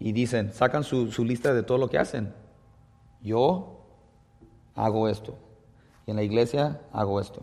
y 0.00 0.10
dicen, 0.10 0.52
sacan 0.52 0.82
su, 0.82 1.12
su 1.12 1.24
lista 1.24 1.54
de 1.54 1.62
todo 1.62 1.78
lo 1.78 1.88
que 1.88 1.98
hacen. 1.98 2.34
Yo 3.22 3.75
hago 4.76 5.08
esto. 5.08 5.36
Y 6.06 6.10
en 6.10 6.16
la 6.16 6.22
iglesia 6.22 6.80
hago 6.92 7.20
esto. 7.20 7.42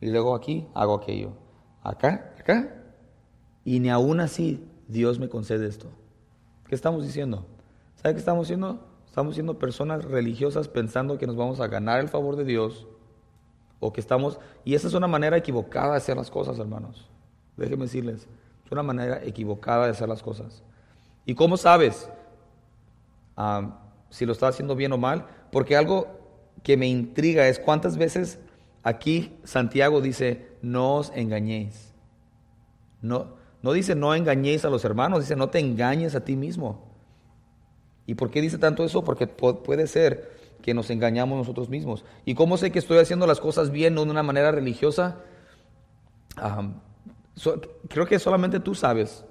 Y 0.00 0.10
luego 0.10 0.34
aquí 0.34 0.68
hago 0.74 0.94
aquello. 0.94 1.30
Acá, 1.82 2.34
acá. 2.38 2.74
Y 3.64 3.80
ni 3.80 3.88
aún 3.88 4.20
así 4.20 4.68
Dios 4.88 5.18
me 5.18 5.28
concede 5.28 5.66
esto. 5.66 5.88
¿Qué 6.66 6.74
estamos 6.74 7.04
diciendo? 7.04 7.46
¿Sabe 7.94 8.14
qué 8.14 8.20
estamos 8.20 8.46
haciendo? 8.46 8.80
Estamos 9.06 9.34
siendo 9.34 9.58
personas 9.58 10.04
religiosas 10.04 10.68
pensando 10.68 11.18
que 11.18 11.26
nos 11.26 11.36
vamos 11.36 11.60
a 11.60 11.68
ganar 11.68 12.00
el 12.00 12.08
favor 12.08 12.36
de 12.36 12.44
Dios. 12.44 12.86
O 13.78 13.92
que 13.92 14.00
estamos... 14.00 14.38
Y 14.64 14.74
esa 14.74 14.88
es 14.88 14.94
una 14.94 15.06
manera 15.06 15.36
equivocada 15.36 15.92
de 15.92 15.96
hacer 15.98 16.16
las 16.16 16.30
cosas, 16.30 16.58
hermanos. 16.58 17.08
Déjenme 17.56 17.84
decirles. 17.84 18.28
Es 18.64 18.72
una 18.72 18.82
manera 18.82 19.22
equivocada 19.24 19.84
de 19.84 19.90
hacer 19.90 20.08
las 20.08 20.22
cosas. 20.22 20.62
¿Y 21.24 21.34
cómo 21.34 21.56
sabes 21.56 22.10
ah, 23.36 23.80
si 24.10 24.26
lo 24.26 24.32
estás 24.32 24.50
haciendo 24.54 24.74
bien 24.74 24.92
o 24.92 24.98
mal? 24.98 25.26
Porque 25.50 25.76
algo 25.76 26.21
que 26.62 26.76
me 26.76 26.86
intriga 26.86 27.48
es 27.48 27.58
cuántas 27.58 27.96
veces 27.96 28.38
aquí 28.82 29.36
Santiago 29.44 30.00
dice, 30.00 30.48
no 30.62 30.96
os 30.96 31.12
engañéis. 31.14 31.92
No, 33.00 33.34
no 33.62 33.72
dice 33.72 33.94
no 33.94 34.14
engañéis 34.14 34.64
a 34.64 34.70
los 34.70 34.84
hermanos, 34.84 35.20
dice 35.20 35.36
no 35.36 35.50
te 35.50 35.58
engañes 35.58 36.14
a 36.14 36.24
ti 36.24 36.36
mismo. 36.36 36.86
¿Y 38.06 38.14
por 38.14 38.30
qué 38.30 38.40
dice 38.40 38.58
tanto 38.58 38.84
eso? 38.84 39.04
Porque 39.04 39.26
puede 39.26 39.86
ser 39.86 40.32
que 40.62 40.74
nos 40.74 40.90
engañamos 40.90 41.36
nosotros 41.38 41.68
mismos. 41.68 42.04
¿Y 42.24 42.34
cómo 42.34 42.56
sé 42.56 42.70
que 42.70 42.78
estoy 42.78 42.98
haciendo 42.98 43.26
las 43.26 43.40
cosas 43.40 43.70
bien, 43.70 43.94
no 43.94 44.04
de 44.04 44.10
una 44.10 44.22
manera 44.22 44.50
religiosa? 44.52 45.18
creo 47.88 48.06
que 48.06 48.18
solamente 48.18 48.58
tú 48.58 48.74
sabes, 48.74 49.24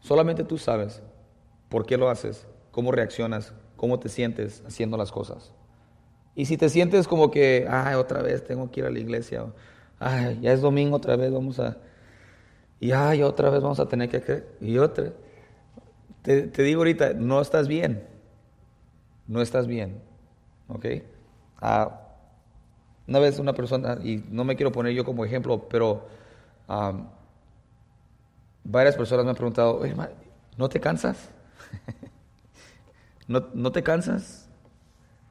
solamente 0.00 0.44
tú 0.44 0.58
sabes 0.58 1.02
por 1.70 1.86
qué 1.86 1.96
lo 1.96 2.10
haces, 2.10 2.46
cómo 2.70 2.92
reaccionas, 2.92 3.54
cómo 3.76 3.98
te 3.98 4.10
sientes 4.10 4.62
haciendo 4.66 4.98
las 4.98 5.12
cosas. 5.12 5.52
Y 6.34 6.46
si 6.46 6.56
te 6.56 6.68
sientes 6.68 7.08
como 7.08 7.30
que, 7.30 7.66
ay, 7.68 7.94
otra 7.94 8.22
vez 8.22 8.44
tengo 8.44 8.70
que 8.70 8.80
ir 8.80 8.86
a 8.86 8.90
la 8.90 8.98
iglesia, 8.98 9.46
ay, 9.98 10.38
ya 10.40 10.52
es 10.52 10.60
domingo 10.60 10.96
otra 10.96 11.16
vez, 11.16 11.32
vamos 11.32 11.58
a, 11.58 11.76
y 12.78 12.92
ay, 12.92 13.22
otra 13.22 13.50
vez 13.50 13.62
vamos 13.62 13.80
a 13.80 13.86
tener 13.86 14.08
que, 14.08 14.44
y 14.60 14.78
otra, 14.78 15.12
te, 16.22 16.42
te 16.42 16.62
digo 16.62 16.80
ahorita, 16.80 17.14
no 17.14 17.40
estás 17.40 17.68
bien, 17.68 18.06
no 19.26 19.42
estás 19.42 19.66
bien, 19.66 20.00
¿ok? 20.68 20.86
Ah, 21.60 22.00
una 23.06 23.18
vez 23.18 23.38
una 23.38 23.52
persona, 23.52 23.98
y 24.02 24.24
no 24.30 24.44
me 24.44 24.56
quiero 24.56 24.72
poner 24.72 24.92
yo 24.94 25.04
como 25.04 25.24
ejemplo, 25.24 25.68
pero 25.68 26.06
varias 28.64 28.96
personas 28.96 29.24
me 29.24 29.30
han 29.30 29.36
preguntado, 29.36 29.82
¿no 30.56 30.68
te 30.68 30.80
cansas? 30.80 31.30
¿No, 33.26 33.46
¿No, 33.54 33.72
te 33.72 33.82
cansas 33.82 34.49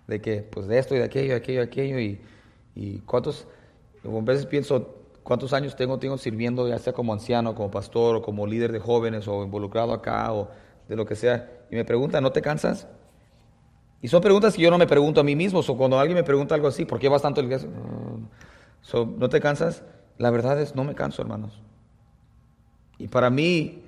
de 0.10 0.22
que, 0.22 0.42
pues 0.42 0.68
de 0.68 0.80
esto 0.80 0.96
y 0.96 0.98
de 0.98 1.06
aquello, 1.06 1.36
aquello, 1.36 1.62
aquello? 1.62 2.00
Y, 2.00 2.20
y 2.76 3.00
cuántos, 3.00 3.48
a 4.04 4.22
veces 4.22 4.46
pienso, 4.48 4.96
¿cuántos 5.24 5.54
años 5.54 5.76
tengo, 5.76 6.00
tengo 6.00 6.18
sirviendo, 6.18 6.68
ya 6.68 6.80
sea 6.80 6.94
como 6.94 7.14
anciano, 7.14 7.54
como 7.56 7.70
pastor, 7.70 8.18
o 8.18 8.22
como 8.22 8.48
líder 8.48 8.72
de 8.72 8.80
jóvenes, 8.80 9.28
o 9.28 9.44
involucrado 9.44 9.94
acá, 9.94 10.34
o 10.34 10.50
de 10.88 10.96
lo 10.96 11.06
que 11.06 11.16
sea? 11.16 11.50
Y 11.70 11.76
me 11.76 11.86
preguntan, 11.86 12.24
¿no 12.24 12.32
te 12.32 12.42
cansas? 12.42 12.88
Y 14.02 14.08
son 14.08 14.22
preguntas 14.22 14.56
que 14.56 14.62
yo 14.62 14.72
no 14.72 14.78
me 14.78 14.88
pregunto 14.88 15.22
a 15.22 15.24
mí 15.24 15.36
mismo. 15.36 15.60
O 15.60 15.78
cuando 15.78 16.00
alguien 16.00 16.16
me 16.16 16.24
pregunta 16.24 16.56
algo 16.56 16.68
así, 16.68 16.86
¿por 16.86 17.00
qué 17.00 17.10
vas 17.10 17.22
tanto 17.22 17.42
el 17.42 17.60
so, 18.82 19.06
¿No 19.06 19.30
te 19.30 19.40
cansas? 19.40 19.84
La 20.18 20.32
verdad 20.32 20.60
es, 20.60 20.76
no 20.76 20.84
me 20.84 20.96
canso, 20.96 21.22
hermanos. 21.22 21.62
Y 22.98 23.08
para 23.08 23.30
mí 23.30 23.84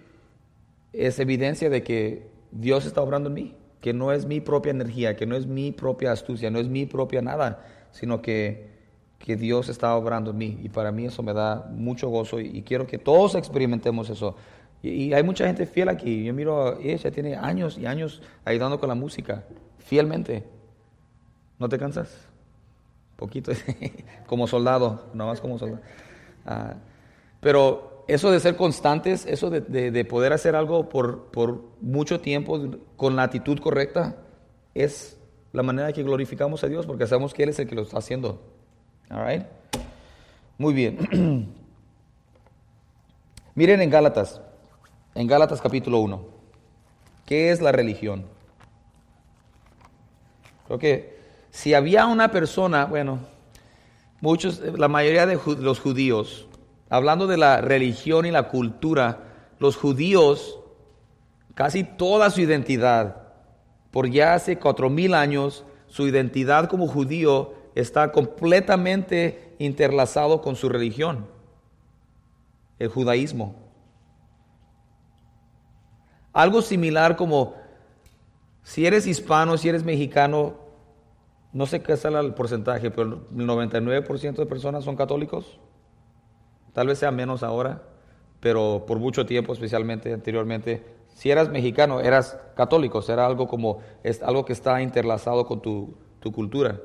es 0.93 1.19
evidencia 1.19 1.69
de 1.69 1.81
que 1.83 2.29
Dios 2.51 2.85
está 2.85 3.01
obrando 3.01 3.29
en 3.29 3.33
mí, 3.33 3.55
que 3.81 3.93
no 3.93 4.11
es 4.11 4.25
mi 4.25 4.39
propia 4.39 4.69
energía, 4.69 5.15
que 5.15 5.25
no 5.25 5.35
es 5.35 5.47
mi 5.47 5.71
propia 5.71 6.11
astucia, 6.11 6.51
no 6.51 6.59
es 6.59 6.69
mi 6.69 6.85
propia 6.85 7.21
nada, 7.21 7.65
sino 7.91 8.21
que, 8.21 8.69
que 9.17 9.35
Dios 9.35 9.69
está 9.69 9.95
obrando 9.95 10.31
en 10.31 10.37
mí. 10.37 10.59
Y 10.63 10.69
para 10.69 10.91
mí 10.91 11.05
eso 11.05 11.23
me 11.23 11.33
da 11.33 11.67
mucho 11.71 12.09
gozo 12.09 12.39
y, 12.39 12.61
quiero 12.61 12.85
que 12.85 12.99
todos 12.99 13.35
experimentemos 13.35 14.09
eso. 14.09 14.35
Y, 14.83 15.13
hay 15.13 15.23
mucha 15.23 15.47
gente 15.47 15.65
fiel 15.65 15.89
aquí. 15.89 16.23
Yo 16.23 16.33
miro, 16.33 16.79
ella 16.79 17.11
tiene 17.11 17.35
años 17.35 17.77
y 17.77 17.87
años 17.87 18.21
ayudando 18.45 18.79
con 18.79 18.87
la 18.87 18.95
música, 18.95 19.43
fielmente. 19.79 20.43
¿No 21.57 21.67
te 21.67 21.79
cansas? 21.79 22.27
Poquito, 23.15 23.51
como 24.27 24.47
soldado, 24.47 25.07
nada 25.13 25.31
más 25.31 25.41
como 25.41 25.57
soldado. 25.57 25.81
Ah, 26.45 26.75
pero 27.39 27.90
eso 28.13 28.29
de 28.29 28.41
ser 28.41 28.57
constantes, 28.57 29.25
eso 29.25 29.49
de, 29.49 30.05
poder 30.05 30.33
hacer 30.33 30.57
algo 30.57 30.89
por, 30.89 31.31
por, 31.31 31.63
mucho 31.79 32.19
tiempo 32.19 32.59
con 32.97 33.15
la 33.15 33.23
actitud 33.23 33.57
correcta, 33.59 34.17
es 34.75 35.17
la 35.53 35.63
manera 35.63 35.93
que 35.93 36.03
glorificamos 36.03 36.61
a 36.65 36.67
Dios 36.67 36.85
porque 36.85 37.07
sabemos 37.07 37.33
que 37.33 37.43
Él 37.43 37.49
es 37.49 37.59
el 37.59 37.69
que 37.69 37.75
lo 37.75 37.83
está 37.83 37.99
haciendo. 37.99 38.41
All 39.09 39.47
Muy 40.57 40.73
bien. 40.73 41.55
Miren 43.55 43.81
en 43.81 43.89
Gálatas, 43.89 44.41
en 45.15 45.27
Gálatas 45.27 45.61
capítulo 45.61 45.99
1, 45.99 46.21
¿qué 47.25 47.51
es 47.51 47.61
la 47.61 47.71
religión? 47.71 48.25
Creo 50.67 50.79
que 50.79 51.17
si 51.49 51.73
había 51.73 52.07
una 52.07 52.29
persona, 52.29 52.83
bueno, 52.83 53.19
muchos, 54.19 54.59
la 54.59 54.89
mayoría 54.89 55.25
de 55.25 55.39
los 55.59 55.79
judíos, 55.79 56.49
hablando 56.91 57.25
de 57.25 57.37
la 57.37 57.61
religión 57.61 58.25
y 58.25 58.31
la 58.31 58.49
cultura, 58.49 59.19
los 59.59 59.77
judíos, 59.77 60.59
casi 61.55 61.85
toda 61.85 62.29
su 62.29 62.41
identidad, 62.41 63.29
por 63.91 64.09
ya 64.09 64.33
hace 64.33 64.59
cuatro 64.59 64.89
mil 64.89 65.13
años, 65.13 65.63
su 65.87 66.05
identidad 66.05 66.67
como 66.67 66.87
judío 66.87 67.53
está 67.75 68.11
completamente 68.11 69.55
interlazado 69.57 70.41
con 70.41 70.57
su 70.57 70.67
religión, 70.67 71.27
el 72.77 72.89
judaísmo. 72.89 73.55
Algo 76.33 76.61
similar 76.61 77.15
como 77.15 77.55
si 78.63 78.85
eres 78.85 79.07
hispano, 79.07 79.57
si 79.57 79.69
eres 79.69 79.85
mexicano, 79.85 80.55
no 81.53 81.65
sé 81.65 81.81
qué 81.81 81.93
es 81.93 82.03
el 82.03 82.33
porcentaje, 82.33 82.91
pero 82.91 83.03
el 83.31 83.47
99% 83.47 84.35
de 84.35 84.45
personas 84.45 84.83
son 84.83 84.97
católicos. 84.97 85.57
Tal 86.73 86.87
vez 86.87 86.99
sea 86.99 87.11
menos 87.11 87.43
ahora, 87.43 87.81
pero 88.39 88.85
por 88.87 88.99
mucho 88.99 89.25
tiempo, 89.25 89.53
especialmente 89.53 90.13
anteriormente, 90.13 90.83
si 91.13 91.29
eras 91.29 91.49
mexicano, 91.49 91.99
eras 91.99 92.37
católico, 92.55 93.03
era 93.07 93.25
algo 93.25 93.47
como 93.47 93.79
es 94.03 94.23
algo 94.23 94.45
que 94.45 94.53
está 94.53 94.81
interlazado 94.81 95.45
con 95.45 95.61
tu, 95.61 95.95
cultura, 96.33 96.79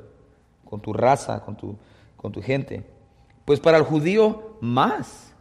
con 0.65 0.81
tu 0.81 0.93
raza, 0.93 1.45
con 1.45 1.57
tu, 1.57 1.77
con 2.17 2.33
tu 2.33 2.43
gente. 2.43 2.85
Pues 3.45 3.61
para 3.61 3.79
el 3.79 3.85
judío 3.85 4.57
más. 4.61 5.33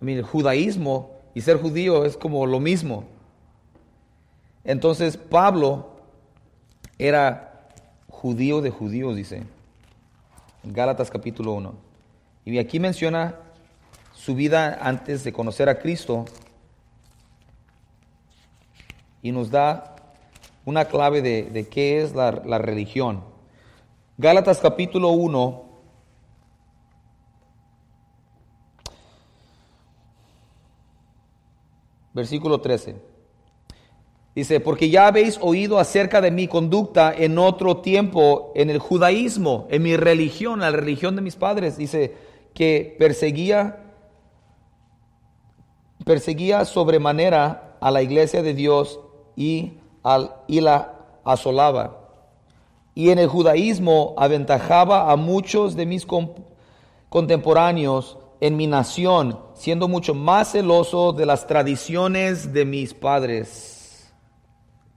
el 0.00 0.22
judaísmo 0.22 1.10
y 1.34 1.40
ser 1.40 1.60
judío 1.60 2.04
es 2.04 2.16
como 2.16 2.46
lo 2.46 2.60
mismo. 2.60 3.04
Entonces 4.62 5.16
Pablo 5.16 5.96
era 6.98 7.68
judío 8.08 8.60
de 8.60 8.70
judíos, 8.70 9.16
dice. 9.16 9.44
Gálatas 10.62 11.10
capítulo 11.10 11.54
1. 11.54 11.87
Y 12.48 12.58
aquí 12.58 12.80
menciona 12.80 13.34
su 14.14 14.34
vida 14.34 14.78
antes 14.80 15.22
de 15.22 15.34
conocer 15.34 15.68
a 15.68 15.78
Cristo 15.78 16.24
y 19.20 19.32
nos 19.32 19.50
da 19.50 19.96
una 20.64 20.86
clave 20.86 21.20
de, 21.20 21.68
qué 21.68 22.00
es 22.00 22.14
la, 22.14 22.30
la 22.46 22.56
religión. 22.56 23.22
Gálatas 24.16 24.60
capítulo 24.60 25.10
1, 25.10 25.62
versículo 32.14 32.62
13. 32.62 32.96
Dice, 34.34 34.60
porque 34.60 34.88
ya 34.88 35.08
habéis 35.08 35.38
oído 35.42 35.78
acerca 35.78 36.22
de 36.22 36.30
mi 36.30 36.48
conducta 36.48 37.12
en 37.14 37.36
otro 37.36 37.82
tiempo 37.82 38.52
en 38.54 38.70
el 38.70 38.78
judaísmo, 38.78 39.66
en 39.68 39.82
mi 39.82 39.96
religión, 39.96 40.60
la 40.60 40.70
religión 40.70 41.14
de 41.14 41.20
mis 41.20 41.36
padres. 41.36 41.76
Dice 41.76 42.27
que 42.58 42.96
perseguía, 42.98 43.84
perseguía 46.04 46.64
sobremanera 46.64 47.76
a 47.80 47.92
la 47.92 48.02
iglesia 48.02 48.42
de 48.42 48.52
Dios 48.52 48.98
y, 49.36 49.74
al, 50.02 50.34
y 50.48 50.60
la 50.60 50.96
asolaba. 51.24 52.08
Y 52.96 53.10
en 53.10 53.20
el 53.20 53.28
judaísmo 53.28 54.16
aventajaba 54.18 55.12
a 55.12 55.14
muchos 55.14 55.76
de 55.76 55.86
mis 55.86 56.04
contemporáneos 57.08 58.18
en 58.40 58.56
mi 58.56 58.66
nación, 58.66 59.38
siendo 59.54 59.86
mucho 59.86 60.12
más 60.12 60.50
celoso 60.50 61.12
de 61.12 61.26
las 61.26 61.46
tradiciones 61.46 62.52
de 62.52 62.64
mis 62.64 62.92
padres 62.92 63.76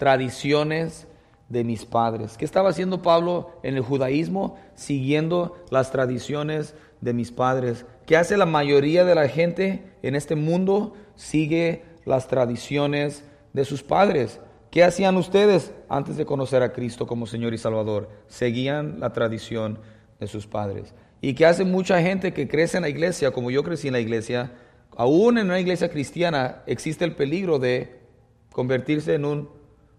tradiciones 0.02 1.08
de 1.48 1.64
mis 1.64 1.86
padres. 1.86 2.36
¿Qué 2.36 2.44
estaba 2.44 2.72
haciendo 2.72 3.04
Pablo 3.04 3.52
en 3.62 3.76
el 3.76 3.84
judaísmo? 3.84 4.56
Siguiendo 4.74 5.58
las 5.70 5.92
tradiciones 5.92 6.74
de 7.02 7.14
mis 7.14 7.32
padres. 7.32 7.86
¿Qué 8.06 8.16
hace 8.16 8.38
la 8.38 8.46
mayoría 8.46 9.04
de 9.04 9.16
la 9.16 9.28
gente 9.28 9.84
en 10.02 10.16
este 10.16 10.36
mundo? 10.36 10.94
Sigue 11.16 11.84
las 12.06 12.28
tradiciones 12.28 13.24
de 13.54 13.66
sus 13.66 13.84
padres. 13.84 14.40
¿Qué 14.70 14.84
hacían 14.84 15.18
ustedes 15.18 15.74
antes 15.90 16.16
de 16.16 16.26
conocer 16.26 16.64
a 16.64 16.72
Cristo 16.72 17.06
como 17.06 17.28
Señor 17.28 17.54
y 17.54 17.58
Salvador? 17.58 18.10
Seguían 18.28 19.00
la 19.00 19.12
tradición 19.12 19.80
de 20.20 20.28
sus 20.28 20.48
padres. 20.48 20.94
¿Y 21.20 21.34
qué 21.34 21.46
hace 21.46 21.66
mucha 21.66 22.02
gente 22.02 22.34
que 22.34 22.48
crece 22.48 22.78
en 22.78 22.84
la 22.84 22.90
iglesia, 22.90 23.32
como 23.32 23.52
yo 23.52 23.64
crecí 23.64 23.88
en 23.88 23.94
la 23.94 24.00
iglesia? 24.00 24.54
Aún 24.96 25.38
en 25.38 25.48
una 25.48 25.60
iglesia 25.60 25.90
cristiana 25.90 26.64
existe 26.66 27.06
el 27.06 27.16
peligro 27.16 27.60
de 27.60 28.00
convertirse 28.52 29.16
en 29.16 29.26
un 29.26 29.50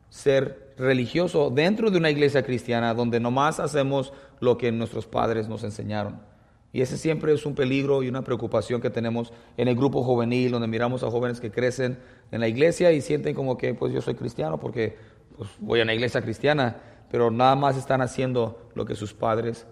ser 0.09 0.75
religioso 0.77 1.51
dentro 1.51 1.91
de 1.91 1.99
una 1.99 2.11
iglesia 2.11 2.43
cristiana 2.43 2.95
donde 2.95 3.21
nomás 3.21 3.61
hacemos 3.61 4.13
lo 4.41 4.59
que 4.59 4.73
nuestros 4.73 5.07
padres 5.07 5.49
nos 5.49 5.65
enseñaron. 5.65 6.32
Y 6.73 6.81
ese 6.81 6.97
siempre 6.97 7.35
es 7.35 7.45
un 7.45 7.55
peligro 7.55 8.03
y 8.03 8.09
una 8.09 8.23
preocupación 8.23 8.81
que 8.81 8.89
tenemos 8.89 9.33
en 9.57 9.69
el 9.69 9.77
grupo 9.77 10.03
juvenil, 10.03 10.53
donde 10.53 10.69
miramos 10.69 11.03
a 11.03 11.11
jóvenes 11.11 11.41
que 11.41 11.51
crecen 11.51 11.99
en 12.31 12.41
la 12.41 12.49
iglesia 12.49 12.93
y 12.93 13.03
sienten 13.03 13.35
como 13.35 13.59
que 13.59 13.75
pues 13.75 13.93
yo 13.93 14.01
soy 14.01 14.15
cristiano 14.15 14.59
porque 14.59 14.97
pues, 15.37 15.51
voy 15.61 15.81
a 15.81 15.83
una 15.83 15.95
iglesia 15.95 16.23
cristiana. 16.23 16.77
pero 17.11 17.31
nada 17.31 17.55
más 17.57 17.77
están 17.77 18.01
haciendo 18.01 18.71
lo 18.75 18.87
que 18.87 18.95
sus 18.95 19.13
padres 19.13 19.67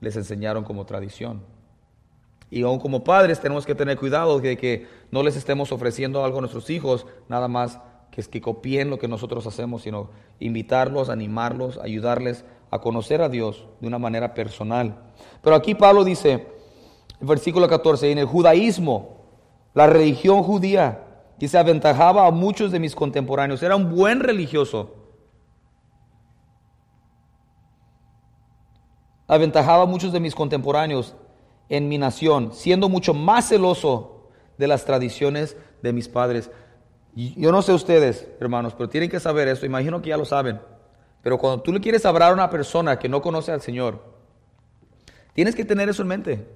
les 0.00 0.14
enseñaron 0.16 0.62
como 0.62 0.84
tradición. 0.84 1.42
Y 2.50 2.64
aún 2.64 2.80
como 2.80 3.02
padres 3.02 3.40
tenemos 3.40 3.64
que 3.64 3.74
tener 3.74 3.96
cuidado 3.96 4.38
de 4.38 4.58
que 4.58 4.86
no 5.10 5.22
les 5.22 5.36
estemos 5.36 5.72
ofreciendo 5.72 6.22
algo 6.22 6.36
a 6.36 6.40
nuestros 6.42 6.68
hijos, 6.68 7.06
nada 7.30 7.48
más 7.48 7.80
que 8.10 8.20
es 8.20 8.28
que 8.28 8.42
copien 8.42 8.90
lo 8.90 8.98
que 8.98 9.08
nosotros 9.08 9.46
hacemos, 9.46 9.82
sino 9.82 10.10
invitarlos, 10.38 11.08
animarlos, 11.08 11.78
ayudarles 11.78 12.44
a 12.72 12.80
conocer 12.80 13.20
a 13.20 13.28
Dios 13.28 13.66
de 13.80 13.86
una 13.86 13.98
manera 13.98 14.32
personal. 14.32 15.12
Pero 15.42 15.54
aquí 15.54 15.74
Pablo 15.74 16.04
dice, 16.04 16.48
versículo 17.20 17.68
14, 17.68 18.10
en 18.10 18.18
el 18.18 18.24
judaísmo, 18.24 19.18
la 19.74 19.86
religión 19.86 20.42
judía, 20.42 21.04
que 21.38 21.48
se 21.48 21.58
aventajaba 21.58 22.26
a 22.26 22.30
muchos 22.30 22.72
de 22.72 22.80
mis 22.80 22.94
contemporáneos, 22.94 23.62
era 23.62 23.76
un 23.76 23.94
buen 23.94 24.20
religioso, 24.20 24.94
aventajaba 29.28 29.82
a 29.82 29.86
muchos 29.86 30.10
de 30.10 30.20
mis 30.20 30.34
contemporáneos 30.34 31.14
en 31.68 31.90
mi 31.90 31.98
nación, 31.98 32.52
siendo 32.54 32.88
mucho 32.88 33.12
más 33.12 33.50
celoso 33.50 34.30
de 34.56 34.66
las 34.66 34.86
tradiciones 34.86 35.58
de 35.82 35.92
mis 35.92 36.08
padres. 36.08 36.50
Yo 37.14 37.52
no 37.52 37.60
sé 37.60 37.74
ustedes, 37.74 38.26
hermanos, 38.40 38.72
pero 38.74 38.88
tienen 38.88 39.10
que 39.10 39.20
saber 39.20 39.48
esto, 39.48 39.66
imagino 39.66 40.00
que 40.00 40.08
ya 40.08 40.16
lo 40.16 40.24
saben. 40.24 40.71
Pero 41.22 41.38
cuando 41.38 41.62
tú 41.62 41.72
le 41.72 41.80
quieres 41.80 42.04
hablar 42.04 42.30
a 42.30 42.34
una 42.34 42.50
persona 42.50 42.98
que 42.98 43.08
no 43.08 43.22
conoce 43.22 43.52
al 43.52 43.60
Señor, 43.60 44.02
tienes 45.34 45.54
que 45.54 45.64
tener 45.64 45.88
eso 45.88 46.02
en 46.02 46.08
mente. 46.08 46.46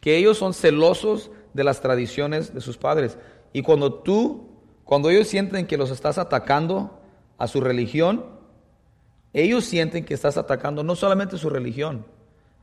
Que 0.00 0.16
ellos 0.16 0.36
son 0.36 0.52
celosos 0.52 1.30
de 1.54 1.64
las 1.64 1.80
tradiciones 1.80 2.52
de 2.52 2.60
sus 2.60 2.76
padres. 2.76 3.16
Y 3.52 3.62
cuando 3.62 3.94
tú, 3.94 4.48
cuando 4.84 5.08
ellos 5.08 5.28
sienten 5.28 5.66
que 5.66 5.76
los 5.76 5.90
estás 5.90 6.18
atacando 6.18 6.98
a 7.38 7.46
su 7.46 7.60
religión, 7.60 8.26
ellos 9.32 9.64
sienten 9.64 10.04
que 10.04 10.14
estás 10.14 10.36
atacando 10.36 10.82
no 10.82 10.96
solamente 10.96 11.38
su 11.38 11.48
religión, 11.48 12.04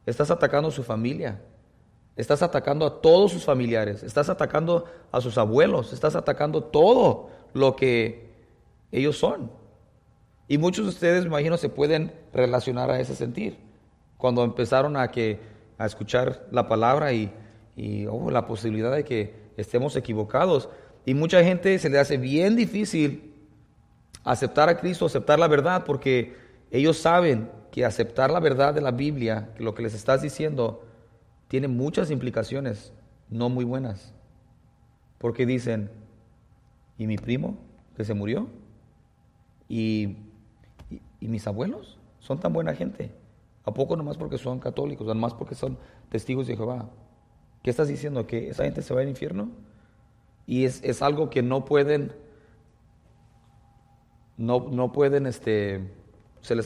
Estás 0.06 0.32
atacando 0.32 0.70
a 0.70 0.72
su 0.72 0.84
familia. 0.84 1.42
Estás 2.16 2.42
atacando 2.42 2.86
a 2.86 3.02
todos 3.02 3.32
sus 3.32 3.44
familiares. 3.44 4.04
Estás 4.04 4.30
atacando 4.30 4.86
a 5.12 5.22
sus 5.22 5.38
abuelos. 5.38 5.94
Estás 5.94 6.16
atacando 6.16 6.64
todo 6.64 7.30
lo 7.54 7.76
que 7.76 8.30
ellos 8.92 9.18
son. 9.18 9.52
Y 10.52 10.58
muchos 10.58 10.84
de 10.84 10.90
ustedes, 10.90 11.22
me 11.22 11.30
imagino, 11.30 11.56
se 11.56 11.70
pueden 11.70 12.12
relacionar 12.34 12.92
a 12.92 13.00
ese 13.00 13.16
sentir. 13.16 13.56
Cuando 14.18 14.44
empezaron 14.44 14.98
a, 14.98 15.10
que, 15.10 15.40
a 15.78 15.86
escuchar 15.86 16.46
la 16.52 16.68
palabra 16.68 17.14
y, 17.14 17.32
y 17.78 18.06
oh, 18.08 18.30
la 18.30 18.46
posibilidad 18.48 18.94
de 18.94 19.06
que 19.06 19.34
estemos 19.56 19.96
equivocados. 19.96 20.68
Y 21.06 21.14
mucha 21.14 21.42
gente 21.42 21.80
se 21.80 21.90
le 21.90 22.00
hace 22.00 22.18
bien 22.18 22.58
difícil 22.58 23.34
aceptar 24.26 24.68
a 24.68 24.76
Cristo, 24.76 25.06
aceptar 25.06 25.40
la 25.40 25.48
verdad, 25.48 25.86
porque 25.86 26.36
ellos 26.70 26.98
saben 26.98 27.50
que 27.72 27.86
aceptar 27.86 28.30
la 28.30 28.42
verdad 28.42 28.74
de 28.74 28.82
la 28.82 28.92
Biblia, 28.92 29.54
que 29.56 29.64
lo 29.64 29.74
que 29.74 29.84
les 29.84 29.94
estás 29.94 30.22
diciendo, 30.22 30.84
tiene 31.48 31.70
muchas 31.70 32.12
implicaciones 32.12 32.92
no 33.30 33.48
muy 33.48 33.64
buenas. 33.64 34.14
Porque 35.18 35.46
dicen, 35.46 35.90
¿y 36.98 37.08
mi 37.08 37.16
primo 37.16 37.58
que 37.96 38.04
se 38.04 38.14
murió? 38.14 38.50
¿Y, 39.70 40.18
y, 41.22 41.28
mis 41.28 41.48
abuelos? 41.48 41.98
Son 42.20 42.40
tan 42.40 42.52
buena 42.52 42.76
gente. 42.76 43.12
¿A 43.64 43.74
poco 43.74 43.96
nomás 43.96 44.18
porque 44.18 44.38
son 44.38 44.60
católicos? 44.60 45.08
¿Nomás 45.08 45.34
porque 45.34 45.56
son 45.56 45.78
testigos 46.10 46.48
de 46.48 46.58
Jehová? 46.58 46.90
¿Qué 47.64 47.70
estás 47.70 47.88
diciendo? 47.88 48.28
¿Que 48.28 48.50
esa 48.50 48.64
gente 48.64 48.82
se 48.82 48.94
va 48.94 49.02
al 49.02 49.10
infierno? 49.10 49.50
Y 50.46 50.66
es, 50.66 50.84
es 50.84 51.02
algo 51.02 51.30
que 51.30 51.44
no 51.44 51.64
pueden, 51.64 52.12
no, 54.38 54.68
no 54.70 54.92
pueden, 54.92 55.28
este, 55.28 55.80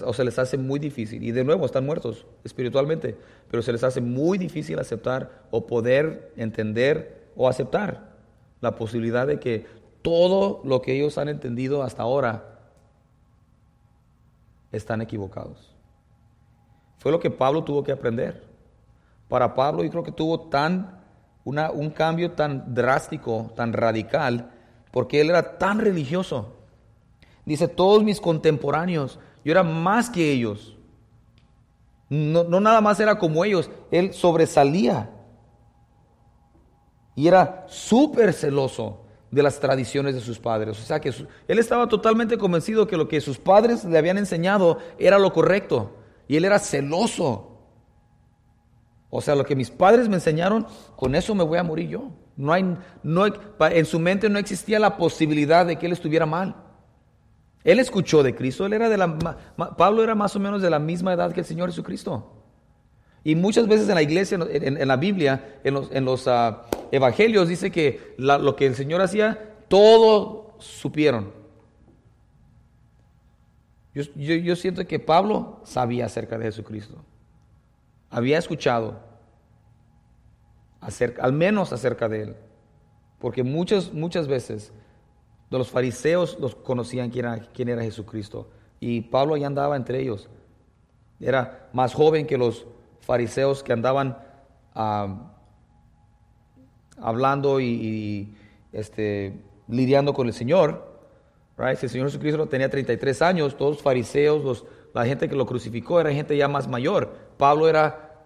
o 0.04 0.14
se 0.14 0.24
les 0.24 0.40
hace 0.40 0.58
muy 0.58 0.80
difícil, 0.80 1.22
y 1.24 1.32
de 1.32 1.44
nuevo 1.44 1.66
están 1.66 1.86
muertos 1.86 2.26
espiritualmente, 2.46 3.18
pero 3.52 3.62
se 3.62 3.74
les 3.74 3.84
hace 3.84 4.00
muy 4.00 4.38
difícil 4.38 4.80
aceptar 4.80 5.44
o 5.52 5.68
poder 5.68 6.32
entender 6.38 7.28
o 7.36 7.50
aceptar 7.50 8.16
la 8.62 8.76
posibilidad 8.76 9.28
de 9.28 9.40
que 9.40 9.66
todo 10.02 10.62
lo 10.64 10.82
que 10.82 10.94
ellos 10.94 11.18
han 11.18 11.28
entendido 11.28 11.84
hasta 11.84 12.04
ahora 12.04 12.55
están 14.72 15.02
equivocados. 15.02 15.76
Fue 16.98 17.12
lo 17.12 17.20
que 17.20 17.30
Pablo 17.30 17.64
tuvo 17.64 17.84
que 17.84 17.92
aprender. 17.92 18.44
Para 19.30 19.54
Pablo 19.54 19.84
yo 19.84 19.90
creo 19.90 20.04
que 20.04 20.12
tuvo 20.12 20.42
tan 20.42 21.02
una, 21.44 21.72
un 21.72 21.90
cambio 21.90 22.32
tan 22.32 22.74
drástico, 22.74 23.52
tan 23.56 23.74
radical, 23.74 24.52
porque 24.92 25.22
él 25.22 25.30
era 25.30 25.58
tan 25.58 25.80
religioso. 25.80 26.54
Dice, 27.46 27.68
todos 27.68 28.04
mis 28.04 28.20
contemporáneos 28.20 29.20
yo 29.44 29.52
era 29.52 29.64
más 29.64 30.10
que 30.10 30.32
ellos. 30.32 30.76
No, 32.10 32.44
nada 32.44 32.82
más 32.82 33.00
era 33.00 33.18
como 33.18 33.46
ellos, 33.46 33.70
él 33.92 34.14
sobresalía. 34.14 35.12
Y 37.16 37.28
era 37.28 37.66
súper 37.68 38.34
celoso 38.34 39.05
de 39.36 39.44
las 39.44 39.60
tradiciones 39.60 40.16
de 40.16 40.22
sus 40.22 40.40
padres. 40.40 40.80
O 40.80 40.82
sea 40.82 41.02
que 41.02 41.10
él 41.10 41.60
estaba 41.60 41.90
totalmente 41.90 42.38
convencido 42.38 42.88
que 42.88 42.96
lo 42.96 43.10
que 43.10 43.20
sus 43.20 43.38
padres 43.38 43.84
le 43.84 43.98
habían 43.98 44.18
enseñado 44.18 44.80
era 44.98 45.20
lo 45.20 45.34
correcto. 45.34 45.98
Y 46.30 46.38
él 46.38 46.46
era 46.46 46.58
celoso. 46.58 47.52
O 49.10 49.20
sea, 49.20 49.36
lo 49.36 49.44
que 49.44 49.58
mis 49.58 49.70
padres 49.72 50.08
me 50.08 50.16
enseñaron, 50.16 50.66
con 50.96 51.16
eso 51.16 51.36
me 51.36 51.44
voy 51.44 51.58
a 51.58 51.64
morir 51.64 51.90
yo. 51.90 52.12
No 52.38 52.54
hay, 52.54 52.78
no, 53.04 53.26
en 53.26 53.86
su 53.86 54.00
mente 54.00 54.30
no 54.30 54.40
existía 54.40 54.80
la 54.80 54.96
posibilidad 54.96 55.66
de 55.66 55.76
que 55.76 55.86
él 55.86 55.92
estuviera 55.92 56.26
mal. 56.26 56.56
Él 57.66 57.80
escuchó 57.80 58.24
de 58.24 58.36
Cristo, 58.36 58.66
él 58.66 58.74
era 58.74 58.88
de 58.88 58.98
la, 58.98 59.18
Pablo 59.78 60.02
era 60.02 60.16
más 60.16 60.36
o 60.36 60.40
menos 60.40 60.62
de 60.62 60.70
la 60.70 60.80
misma 60.80 61.12
edad 61.12 61.34
que 61.34 61.42
el 61.42 61.46
Señor 61.46 61.70
Jesucristo. 61.70 62.45
Y 63.26 63.36
muchas 63.36 63.68
veces 63.68 63.90
en 63.90 63.96
la 63.96 64.04
iglesia, 64.04 64.38
en, 64.52 64.88
la 64.88 64.98
Biblia, 64.98 65.60
en 65.64 66.06
los, 66.06 66.28
ah, 66.28 66.68
evangelios, 66.92 67.50
dice 67.50 67.72
que 67.72 68.14
lo 68.18 68.56
que 68.56 68.68
el 68.68 68.76
Señor 68.76 69.02
hacía, 69.02 69.56
todo 69.68 70.56
supieron. 70.60 71.34
Yo, 73.96 74.56
siento 74.56 74.86
que 74.86 75.00
Pablo 75.00 75.60
sabía 75.64 76.06
acerca 76.06 76.38
de 76.38 76.46
Jesucristo. 76.46 77.04
Había 78.12 78.38
escuchado, 78.38 79.00
acerca, 80.80 81.24
al 81.24 81.34
menos 81.34 81.74
acerca 81.74 82.08
de 82.08 82.22
Él. 82.22 82.36
Porque 83.18 83.42
muchas, 83.42 83.92
muchas 83.92 84.28
veces 84.28 84.72
los 85.50 85.72
fariseos 85.72 86.38
los 86.40 86.54
conocían 86.54 87.10
quién 87.10 87.26
era, 87.26 87.40
quién 87.56 87.70
era 87.70 87.82
Jesucristo. 87.82 88.52
Y 88.80 89.02
Pablo 89.02 89.36
ya 89.36 89.48
andaba 89.48 89.76
entre 89.76 90.00
ellos. 90.00 90.30
Era 91.20 91.70
más 91.74 91.96
joven 91.96 92.28
que 92.28 92.38
los 92.38 92.68
fariseos 93.06 93.64
que 93.64 93.72
andaban 93.72 94.18
ah, 94.74 95.32
hablando 97.00 97.60
y, 97.60 98.34
este, 98.72 99.40
lidiando 99.68 100.14
con 100.14 100.28
el 100.28 100.34
Señor. 100.34 100.94
Right? 101.58 101.82
el 101.82 101.90
Señor 101.90 102.08
Jesucristo 102.08 102.48
tenía 102.48 102.70
33 102.70 103.22
años, 103.22 103.56
todos 103.56 103.76
los 103.76 103.82
fariseos, 103.82 104.44
los, 104.44 104.66
la 104.94 105.06
gente 105.06 105.30
que 105.30 105.36
lo 105.36 105.46
crucificó 105.46 106.02
era 106.02 106.12
gente 106.12 106.36
ya 106.36 106.50
más 106.50 106.68
mayor. 106.68 107.16
Pablo 107.38 107.70
era, 107.70 108.26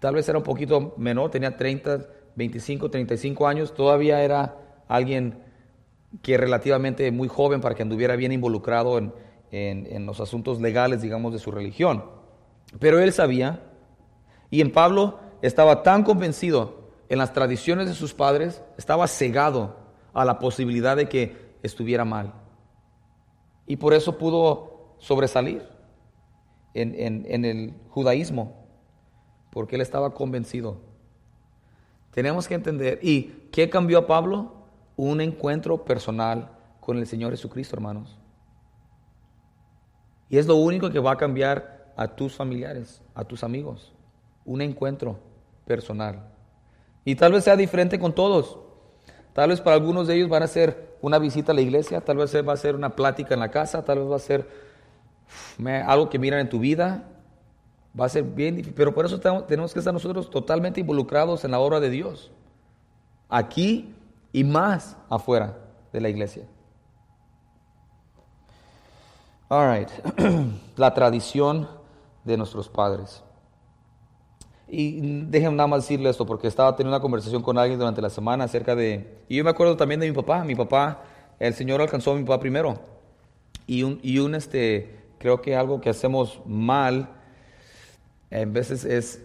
tal 0.00 0.16
vez 0.16 0.28
era 0.28 0.36
un 0.36 0.44
poquito 0.44 0.94
menor, 0.98 1.30
tenía 1.30 1.56
30, 1.56 2.06
25, 2.36 2.90
35 2.90 3.46
años, 3.46 3.72
todavía 3.72 4.22
era 4.22 4.56
alguien 4.86 5.42
que 6.22 6.36
relativamente 6.36 7.10
muy 7.10 7.28
joven 7.28 7.60
para 7.60 7.74
que 7.74 7.82
anduviera 7.82 8.16
bien 8.16 8.32
involucrado 8.32 8.98
en, 8.98 9.12
en, 9.50 10.06
los 10.06 10.20
asuntos 10.20 10.60
legales, 10.60 11.02
digamos, 11.02 11.32
de 11.32 11.38
su 11.38 11.50
religión. 11.50 12.04
Pero 12.78 12.98
él 12.98 13.12
sabía, 13.12 13.62
y 14.50 14.60
en 14.60 14.72
Pablo 14.72 15.18
estaba 15.42 15.82
tan 15.82 16.04
convencido 16.04 16.90
en 17.08 17.18
las 17.18 17.32
tradiciones 17.32 17.88
de 17.88 17.94
sus 17.94 18.14
padres, 18.14 18.62
estaba 18.76 19.06
cegado 19.06 19.76
a 20.12 20.24
la 20.24 20.38
posibilidad 20.38 20.96
de 20.96 21.08
que 21.08 21.54
estuviera 21.62 22.04
mal. 22.04 22.32
Y 23.66 23.76
por 23.76 23.94
eso 23.94 24.18
pudo 24.18 24.96
sobresalir 24.98 25.66
en, 26.74 26.94
en, 27.26 27.44
el 27.44 27.74
judaísmo, 27.88 28.66
porque 29.50 29.76
él 29.76 29.82
estaba 29.82 30.14
convencido. 30.14 30.80
Tenemos 32.12 32.48
que 32.48 32.54
entender, 32.54 32.98
¿y 33.02 33.48
qué 33.52 33.68
cambió 33.68 33.98
a 33.98 34.06
Pablo? 34.06 34.58
un 34.98 35.20
encuentro 35.20 35.84
personal 35.84 36.50
con 36.80 36.98
el 36.98 37.06
Señor 37.06 37.30
Jesucristo, 37.30 37.76
hermanos. 37.76 38.18
Y 40.28 40.36
es 40.36 40.46
lo 40.46 40.56
único 40.56 40.90
que 40.90 40.98
va 40.98 41.12
a 41.12 41.16
cambiar 41.16 41.94
a 41.96 42.08
tus 42.08 42.34
familiares, 42.34 43.00
a 43.14 43.24
tus 43.24 43.44
amigos. 43.44 43.94
Un 44.48 44.62
encuentro 44.62 45.18
personal. 45.66 46.24
Y 47.04 47.14
tal 47.14 47.32
vez 47.32 47.44
sea 47.44 47.54
diferente 47.54 47.98
con 47.98 48.14
todos. 48.14 48.58
Tal 49.34 49.50
vez 49.50 49.60
para 49.60 49.76
algunos 49.76 50.06
de 50.06 50.16
ellos 50.16 50.28
van 50.28 50.42
a 50.42 50.46
ser 50.46 50.96
una 51.02 51.18
visita 51.18 51.52
a 51.52 51.54
la 51.54 51.60
iglesia, 51.60 52.00
tal 52.00 52.16
vez 52.16 52.34
va 52.34 52.54
a 52.54 52.56
ser 52.56 52.74
una 52.74 52.96
plática 52.96 53.34
en 53.34 53.40
la 53.40 53.50
casa, 53.50 53.84
tal 53.84 53.98
vez 53.98 54.10
va 54.10 54.16
a 54.16 54.18
ser 54.18 54.48
algo 55.86 56.08
que 56.08 56.18
miran 56.18 56.40
en 56.40 56.48
tu 56.48 56.58
vida. 56.58 57.04
Va 57.98 58.06
a 58.06 58.08
ser 58.08 58.22
bien 58.22 58.56
difícil. 58.56 58.74
Pero 58.74 58.94
por 58.94 59.04
eso 59.04 59.20
tenemos 59.20 59.72
que 59.72 59.80
estar 59.80 59.92
nosotros 59.92 60.30
totalmente 60.30 60.80
involucrados 60.80 61.44
en 61.44 61.50
la 61.50 61.58
obra 61.58 61.78
de 61.78 61.90
Dios. 61.90 62.30
Aquí 63.28 63.94
y 64.32 64.44
más 64.44 64.96
afuera 65.10 65.58
de 65.92 66.00
la 66.00 66.08
iglesia. 66.08 66.44
All 69.48 69.78
right. 69.78 69.90
La 70.76 70.94
tradición 70.94 71.68
de 72.24 72.36
nuestros 72.36 72.68
padres. 72.68 73.22
Y 74.70 75.00
déjenme 75.24 75.56
nada 75.56 75.66
más 75.66 75.82
decirle 75.82 76.10
esto, 76.10 76.26
porque 76.26 76.46
estaba 76.46 76.76
teniendo 76.76 76.94
una 76.96 77.02
conversación 77.02 77.42
con 77.42 77.56
alguien 77.56 77.78
durante 77.78 78.02
la 78.02 78.10
semana 78.10 78.44
acerca 78.44 78.76
de... 78.76 79.18
Y 79.28 79.36
yo 79.36 79.44
me 79.44 79.50
acuerdo 79.50 79.76
también 79.76 80.00
de 80.00 80.08
mi 80.08 80.14
papá. 80.14 80.44
Mi 80.44 80.54
papá, 80.54 81.02
el 81.38 81.54
Señor 81.54 81.80
alcanzó 81.80 82.12
a 82.12 82.16
mi 82.16 82.22
papá 82.22 82.40
primero. 82.40 82.78
Y 83.66 83.82
un, 83.82 83.98
y 84.02 84.18
un 84.18 84.34
este, 84.34 84.98
creo 85.18 85.40
que 85.40 85.56
algo 85.56 85.80
que 85.80 85.88
hacemos 85.88 86.40
mal, 86.44 87.08
en 88.30 88.52
veces 88.52 88.84
es, 88.84 89.24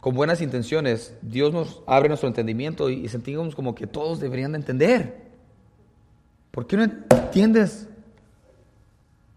con 0.00 0.14
buenas 0.14 0.42
intenciones, 0.42 1.14
Dios 1.22 1.54
nos 1.54 1.82
abre 1.86 2.08
nuestro 2.08 2.28
entendimiento 2.28 2.90
y, 2.90 3.04
y 3.04 3.08
sentimos 3.08 3.54
como 3.54 3.74
que 3.74 3.86
todos 3.86 4.20
deberían 4.20 4.52
de 4.52 4.58
entender. 4.58 5.26
¿Por 6.50 6.66
qué 6.66 6.76
no 6.76 6.84
entiendes? 6.84 7.88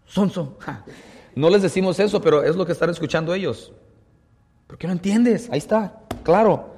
Sonso. 0.06 0.58
Ja. 0.60 0.84
No 1.34 1.48
les 1.48 1.62
decimos 1.62 2.00
eso, 2.00 2.20
pero 2.20 2.42
es 2.42 2.56
lo 2.56 2.66
que 2.66 2.72
están 2.72 2.90
escuchando 2.90 3.32
ellos. 3.32 3.72
¿Por 4.80 4.84
qué 4.84 4.94
no 4.94 4.94
entiendes? 4.94 5.50
Ahí 5.52 5.58
está, 5.58 6.00
claro. 6.22 6.70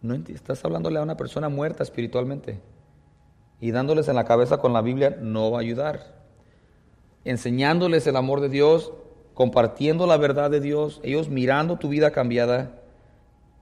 No 0.00 0.14
estás 0.14 0.64
hablándole 0.64 1.00
a 1.00 1.02
una 1.02 1.16
persona 1.16 1.48
muerta 1.48 1.82
espiritualmente. 1.82 2.60
Y 3.60 3.72
dándoles 3.72 4.06
en 4.06 4.14
la 4.14 4.22
cabeza 4.22 4.58
con 4.58 4.72
la 4.72 4.80
Biblia 4.80 5.18
no 5.20 5.50
va 5.50 5.58
a 5.58 5.62
ayudar. 5.62 6.22
Enseñándoles 7.24 8.06
el 8.06 8.14
amor 8.14 8.42
de 8.42 8.48
Dios, 8.48 8.92
compartiendo 9.34 10.06
la 10.06 10.18
verdad 10.18 10.52
de 10.52 10.60
Dios, 10.60 11.00
ellos 11.02 11.30
mirando 11.30 11.78
tu 11.78 11.88
vida 11.88 12.12
cambiada, 12.12 12.78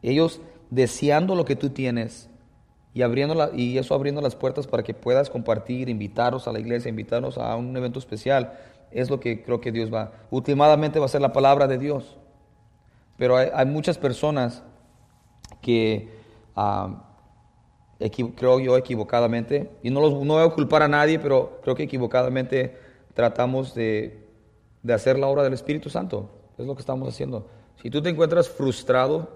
ellos 0.02 0.42
deseando 0.68 1.34
lo 1.34 1.46
que 1.46 1.56
tú 1.56 1.70
tienes 1.70 2.28
y, 2.92 3.00
abriendo 3.00 3.34
la- 3.34 3.48
y 3.54 3.78
eso 3.78 3.94
abriendo 3.94 4.20
las 4.20 4.36
puertas 4.36 4.66
para 4.66 4.82
que 4.82 4.92
puedas 4.92 5.30
compartir, 5.30 5.88
invitarlos 5.88 6.46
a 6.46 6.52
la 6.52 6.60
iglesia, 6.60 6.90
invitarlos 6.90 7.38
a 7.38 7.56
un 7.56 7.74
evento 7.74 7.98
especial, 7.98 8.58
es 8.90 9.08
lo 9.08 9.20
que 9.20 9.42
creo 9.42 9.62
que 9.62 9.72
Dios 9.72 9.90
va. 9.90 10.12
Últimamente 10.30 10.98
va 10.98 11.06
a 11.06 11.08
ser 11.08 11.22
la 11.22 11.32
palabra 11.32 11.66
de 11.66 11.78
Dios. 11.78 12.18
Pero 13.20 13.36
hay, 13.36 13.66
muchas 13.66 13.98
personas 13.98 14.62
que 15.60 16.08
ah, 16.56 17.04
creo 18.34 18.60
yo 18.60 18.78
equivocadamente, 18.78 19.70
y 19.82 19.90
no, 19.90 20.00
los, 20.00 20.24
no 20.24 20.34
voy 20.36 20.46
a 20.46 20.48
culpar 20.48 20.82
a 20.82 20.88
nadie, 20.88 21.18
pero 21.18 21.60
creo 21.62 21.74
que 21.74 21.82
equivocadamente 21.82 22.78
tratamos 23.12 23.74
de, 23.74 24.26
de 24.82 24.94
hacer 24.94 25.18
la 25.18 25.26
obra 25.26 25.42
del 25.42 25.52
Espíritu 25.52 25.90
Santo. 25.90 26.30
Es 26.56 26.64
lo 26.64 26.74
que 26.74 26.80
estamos 26.80 27.06
haciendo. 27.10 27.46
Si 27.82 27.90
tú 27.90 28.00
te 28.00 28.08
encuentras 28.08 28.48
frustrado 28.48 29.28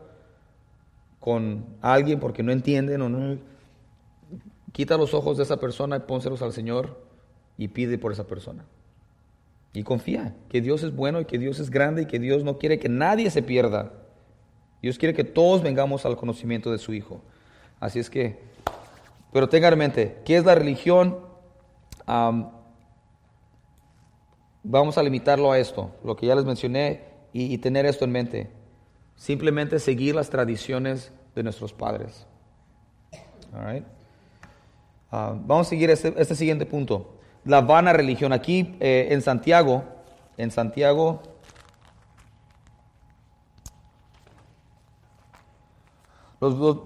con 1.20 1.66
alguien 1.82 2.20
porque 2.20 2.42
no 2.42 2.52
entienden 2.52 3.02
o 3.02 3.10
no, 3.10 3.38
quita 4.72 4.96
los 4.96 5.12
ojos 5.12 5.36
de 5.36 5.42
esa 5.42 5.58
persona 5.58 5.96
y 5.98 6.00
pónselos 6.00 6.40
al 6.40 6.54
Señor 6.54 7.02
y 7.58 7.68
pide 7.68 7.98
por 7.98 8.12
esa 8.12 8.24
persona. 8.24 8.64
Y 9.74 9.82
confía 9.82 10.36
que 10.48 10.60
Dios 10.60 10.84
es 10.84 10.94
bueno 10.94 11.20
y 11.20 11.24
que 11.24 11.36
Dios 11.36 11.58
es 11.58 11.68
grande 11.68 12.02
y 12.02 12.06
que 12.06 12.20
Dios 12.20 12.44
no 12.44 12.58
quiere 12.58 12.78
que 12.78 12.88
nadie 12.88 13.28
se 13.30 13.42
pierda. 13.42 13.92
Dios 14.80 14.98
quiere 14.98 15.14
que 15.14 15.24
todos 15.24 15.62
vengamos 15.62 16.06
al 16.06 16.16
conocimiento 16.16 16.70
de 16.70 16.78
su 16.78 16.94
Hijo. 16.94 17.20
Así 17.80 17.98
es 17.98 18.08
que, 18.08 18.38
pero 19.32 19.48
tengan 19.48 19.72
en 19.72 19.78
mente, 19.80 20.18
¿qué 20.24 20.36
es 20.36 20.44
la 20.44 20.54
religión? 20.54 21.18
Am, 22.06 22.50
vamos 24.62 24.96
a 24.96 25.02
limitarlo 25.02 25.50
a 25.50 25.58
esto, 25.58 25.90
lo 26.04 26.14
que 26.14 26.26
ya 26.26 26.36
les 26.36 26.44
mencioné, 26.44 27.12
y, 27.32 27.58
tener 27.58 27.84
esto 27.84 28.04
en 28.04 28.12
mente. 28.12 28.50
Simplemente 29.16 29.80
seguir 29.80 30.14
las 30.14 30.30
tradiciones 30.30 31.10
de 31.34 31.42
nuestros 31.42 31.72
padres. 31.72 32.28
All. 33.52 33.84
Ah, 35.10 35.34
vamos 35.36 35.66
a 35.66 35.70
seguir 35.70 35.90
este, 35.90 36.14
este 36.16 36.36
siguiente 36.36 36.64
punto. 36.64 37.16
La 37.44 37.60
vana 37.60 37.92
religión. 37.92 38.32
Aquí 38.32 38.76
eh, 38.80 39.08
en 39.10 39.22
Santiago, 39.22 39.84
en 40.36 40.50
Santiago, 40.50 41.20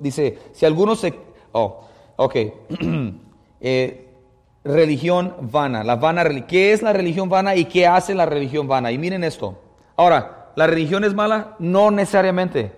dice, 0.01 0.39
si 0.53 0.67
algunos 0.67 1.01
se... 1.01 1.15
Oh, 1.53 1.85
ok. 2.17 2.37
Eh, 3.61 4.09
religión 4.63 5.35
vana. 5.41 5.83
La 5.83 5.97
vana 5.97 6.23
¿Qué 6.47 6.73
es 6.73 6.81
la 6.81 6.93
religión 6.93 7.29
vana 7.29 7.57
y 7.57 7.65
qué 7.65 7.89
hace 7.89 8.15
la 8.15 8.25
religión 8.25 8.69
vana? 8.69 8.93
Y 8.93 8.99
miren 8.99 9.25
esto. 9.25 9.59
Ahora, 9.97 10.53
¿la 10.55 10.69
religión 10.69 11.03
es 11.03 11.13
mala? 11.13 11.57
No 11.59 11.91
necesariamente. 11.91 12.71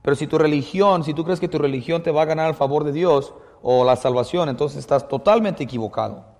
Pero 0.00 0.16
si 0.16 0.26
tu 0.26 0.38
religión, 0.38 1.04
si 1.04 1.12
tú 1.12 1.22
crees 1.22 1.38
que 1.38 1.48
tu 1.48 1.58
religión 1.58 2.02
te 2.02 2.10
va 2.10 2.22
a 2.22 2.24
ganar 2.24 2.48
el 2.48 2.54
favor 2.54 2.84
de 2.84 2.92
Dios 2.92 3.34
o 3.60 3.84
la 3.84 3.96
salvación, 3.96 4.48
entonces 4.48 4.78
estás 4.78 5.06
totalmente 5.06 5.64
equivocado. 5.64 6.31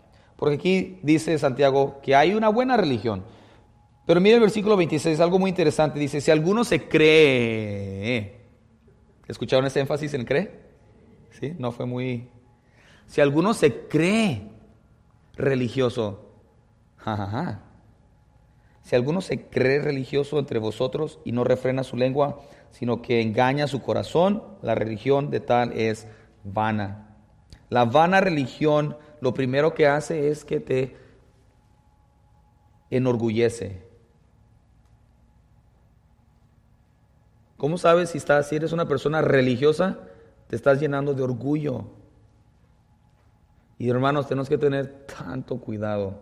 Porque 0.43 0.57
aquí 0.57 0.99
dice 1.05 1.39
Santiago 1.39 2.01
que 2.03 2.17
hay 2.17 2.35
una 2.35 2.49
buena 2.49 2.77
religión. 2.77 3.23
Pero 4.05 4.21
mire 4.21 4.35
el 4.35 4.41
versículo 4.41 4.77
26, 4.77 5.21
algo 5.21 5.39
muy 5.39 5.51
interesante. 5.51 6.01
Dice, 6.01 6.21
si 6.21 6.33
alguno 6.33 6.65
se 6.65 6.89
cree, 6.89 8.41
¿escucharon 9.29 9.67
ese 9.67 9.79
énfasis 9.79 10.15
en 10.15 10.25
cree? 10.25 10.51
¿Sí? 11.39 11.55
No 11.61 11.71
fue 11.71 11.87
muy... 11.87 12.29
Si 13.07 13.21
alguno 13.21 13.55
se 13.55 13.87
cree 13.87 14.49
religioso. 15.37 16.33
Si 18.83 18.97
alguno 18.97 19.21
se 19.21 19.47
cree 19.47 19.79
religioso 19.79 20.41
entre 20.41 20.59
vosotros 20.59 21.21
y 21.25 21.31
no 21.31 21.45
refrena 21.45 21.85
su 21.85 21.97
lengua, 21.97 22.41
sino 22.73 23.01
que 23.01 23.23
engaña 23.23 23.69
su 23.69 23.81
corazón, 23.81 24.43
la 24.61 24.75
religión 24.75 25.31
de 25.31 25.39
tal 25.39 25.71
es 25.75 26.09
vana. 26.43 27.15
La 27.69 27.85
vana 27.85 28.21
religión 28.21 28.97
lo 29.23 29.33
primero 29.33 29.73
que 29.73 29.87
hace 29.87 30.31
es 30.31 30.45
que 30.45 30.59
te 30.59 30.97
enorgullece. 32.91 33.87
¿Cómo 37.57 37.79
sabes 37.79 38.11
si, 38.11 38.19
estás, 38.19 38.49
si 38.49 38.57
eres 38.57 38.73
una 38.73 38.89
persona 38.89 39.23
religiosa? 39.23 40.01
Te 40.49 40.57
estás 40.57 40.81
llenando 40.81 41.15
de 41.15 41.23
orgullo. 41.23 41.85
Y 43.79 43.89
hermanos, 43.89 44.27
tenemos 44.27 44.49
que 44.49 44.59
tener 44.59 45.07
tanto 45.07 45.61
cuidado. 45.61 46.19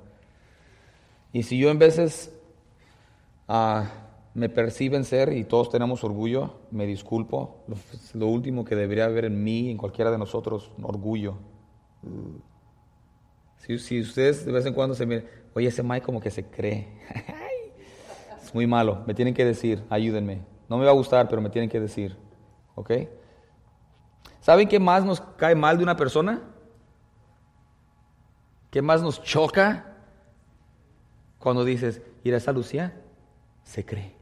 Y 1.32 1.44
si 1.44 1.58
yo 1.58 1.70
en 1.70 1.78
veces 1.78 2.30
ah, 3.48 3.90
me 4.34 4.50
perciben 4.50 5.04
ser, 5.04 5.32
y 5.32 5.44
todos 5.44 5.70
tenemos 5.70 6.04
orgullo, 6.04 6.60
me 6.70 6.84
disculpo, 6.84 7.64
lo, 7.66 7.76
lo 8.12 8.26
último 8.26 8.62
que 8.62 8.76
debería 8.76 9.06
haber 9.06 9.24
en 9.24 9.42
mí, 9.42 9.70
en 9.70 9.78
cualquiera 9.78 10.10
de 10.10 10.18
nosotros, 10.18 10.70
orgullo. 10.82 11.38
Si, 13.60 14.00
ustedes 14.00 14.44
de 14.44 14.52
vez 14.52 14.66
en 14.66 14.74
cuando 14.74 14.94
se 14.94 15.06
miran, 15.06 15.24
oye, 15.54 15.68
ese 15.68 15.82
Mike 15.82 16.04
como 16.04 16.20
que 16.20 16.30
se 16.30 16.44
cree. 16.44 16.88
es 18.42 18.54
muy 18.54 18.66
malo, 18.66 19.04
me 19.06 19.14
tienen 19.14 19.34
que 19.34 19.44
decir, 19.44 19.84
ayúdenme. 19.90 20.40
No 20.68 20.78
me 20.78 20.84
va 20.84 20.90
a 20.90 20.94
gustar, 20.94 21.28
pero 21.28 21.42
me 21.42 21.50
tienen 21.50 21.68
que 21.68 21.80
decir. 21.80 22.16
¿Ok? 22.74 22.90
¿Saben 24.40 24.68
qué 24.68 24.78
más 24.78 25.04
nos 25.04 25.20
cae 25.20 25.54
mal 25.54 25.76
de 25.76 25.82
una 25.82 25.96
persona? 25.96 26.42
¿Qué 28.70 28.80
más 28.80 29.02
nos 29.02 29.22
choca? 29.22 29.96
Cuando 31.38 31.64
dices, 31.64 32.00
ir 32.24 32.34
a 32.34 32.38
esa 32.38 32.52
Lucía, 32.52 32.94
se 33.64 33.84
cree. 33.84 34.14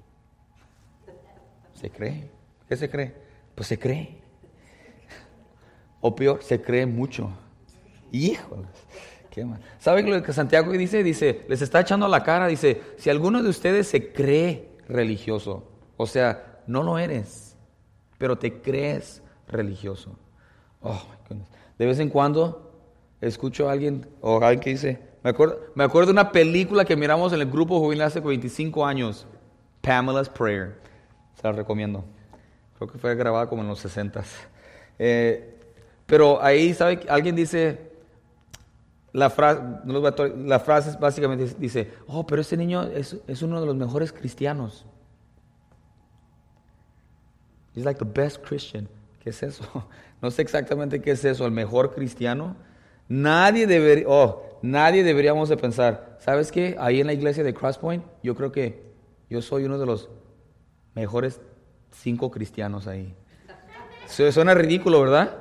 Se 1.75 1.91
cree. 1.91 2.31
¿Qué 2.69 2.77
se 2.77 2.91
cree? 2.91 3.15
Pues 3.55 3.69
se 3.69 3.79
cree. 3.79 4.21
O 6.01 6.15
peor, 6.15 6.43
se 6.43 6.61
cree 6.61 6.87
mucho. 6.87 7.31
Híjoles. 8.11 8.69
Qué 9.31 9.45
mal. 9.45 9.61
¿Saben 9.79 10.11
lo 10.11 10.23
que 10.23 10.33
Santiago 10.33 10.73
dice? 10.73 11.03
Dice, 11.03 11.45
les 11.49 11.63
está 11.63 11.81
echando 11.81 12.07
a 12.07 12.09
la 12.09 12.23
cara, 12.23 12.47
dice, 12.47 12.81
si 12.97 13.11
alguno 13.11 13.43
de 13.43 13.49
ustedes 13.49 13.87
se 13.89 14.13
cree 14.13 14.69
religioso, 14.89 15.65
o 15.97 16.07
sea, 16.07 16.61
no 16.67 16.83
lo 16.83 16.99
eres, 16.99 17.57
pero 18.19 18.37
te 18.39 18.61
crees 18.61 19.23
religioso. 19.47 20.17
Oh. 20.81 21.03
De 21.79 21.87
vez 21.87 21.99
en 22.01 22.09
cuando 22.09 22.73
escucho 23.21 23.69
a 23.69 23.73
alguien, 23.73 24.09
o 24.21 24.37
alguien 24.37 24.61
que 24.61 24.71
dice, 24.71 25.01
me 25.23 25.31
acuerdo, 25.31 25.61
me 25.75 25.85
acuerdo 25.85 26.07
de 26.07 26.13
una 26.13 26.33
película 26.33 26.85
que 26.85 26.97
miramos 26.97 27.33
en 27.33 27.41
el 27.41 27.51
grupo 27.51 27.79
juvenil 27.79 28.03
hace 28.03 28.21
25 28.21 28.85
años, 28.87 29.27
Pamela's 29.81 30.29
Prayer. 30.29 30.77
Se 31.35 31.43
la 31.45 31.53
recomiendo. 31.53 32.05
Creo 32.77 32.91
que 32.91 32.99
fue 32.99 33.15
grabada 33.15 33.47
como 33.49 33.63
en 33.63 33.69
los 33.69 33.81
60 33.81 34.25
pero 36.09 36.43
ahí, 36.43 36.73
¿sabe? 36.73 37.01
Alguien 37.11 37.37
dice, 37.37 37.88
la, 39.13 39.31
fra 39.31 39.83
no 39.85 39.93
los 39.95 40.03
voy 40.03 40.09
a 40.11 40.15
to- 40.15 40.29
la 40.29 40.59
frase 40.61 40.97
básicamente 40.99 41.47
dice, 41.59 41.93
oh, 42.07 42.27
pero 42.27 42.43
ese 42.43 42.57
niño 42.57 42.83
es, 42.85 43.17
es 43.27 43.43
uno 43.43 43.61
de 43.61 43.67
los 43.67 43.77
mejores 43.77 44.13
cristianos. 44.13 44.85
He's 47.75 47.85
like 47.85 47.99
the 47.99 48.05
best 48.05 48.43
Christian. 48.45 48.89
¿Qué 49.23 49.31
es 49.31 49.43
eso? 49.43 49.65
No 50.21 50.33
sé 50.33 50.43
exactamente 50.43 51.01
qué 51.01 51.13
es 51.13 51.25
eso, 51.25 51.47
el 51.47 51.53
mejor 51.53 51.95
cristiano. 51.95 52.57
Nadie 53.07 53.69
debería, 53.69 54.05
oh, 54.09 54.59
nadie 54.63 55.05
deberíamos 55.05 55.49
de 55.49 55.57
pensar, 55.57 56.17
¿sabes 56.19 56.51
qué? 56.51 56.75
Ahí 56.81 57.01
en 57.01 57.07
la 57.07 57.13
iglesia 57.13 57.45
de 57.45 57.55
Crosspoint, 57.55 58.05
yo 58.25 58.35
creo 58.35 58.51
que 58.51 58.83
yo 59.31 59.41
soy 59.43 59.63
uno 59.65 59.79
de 59.79 59.87
los 59.87 60.11
mejores 60.97 61.41
cinco 61.93 62.33
cristianos 62.33 62.89
ahí. 62.89 63.15
Su- 64.09 64.33
Suena 64.33 64.55
ridículo, 64.55 65.01
¿verdad? 65.03 65.37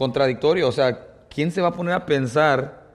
Contradictorio, 0.00 0.66
o 0.66 0.72
sea, 0.72 1.26
¿quién 1.28 1.52
se 1.52 1.60
va 1.60 1.68
a 1.68 1.72
poner 1.74 1.92
a 1.92 2.06
pensar, 2.06 2.86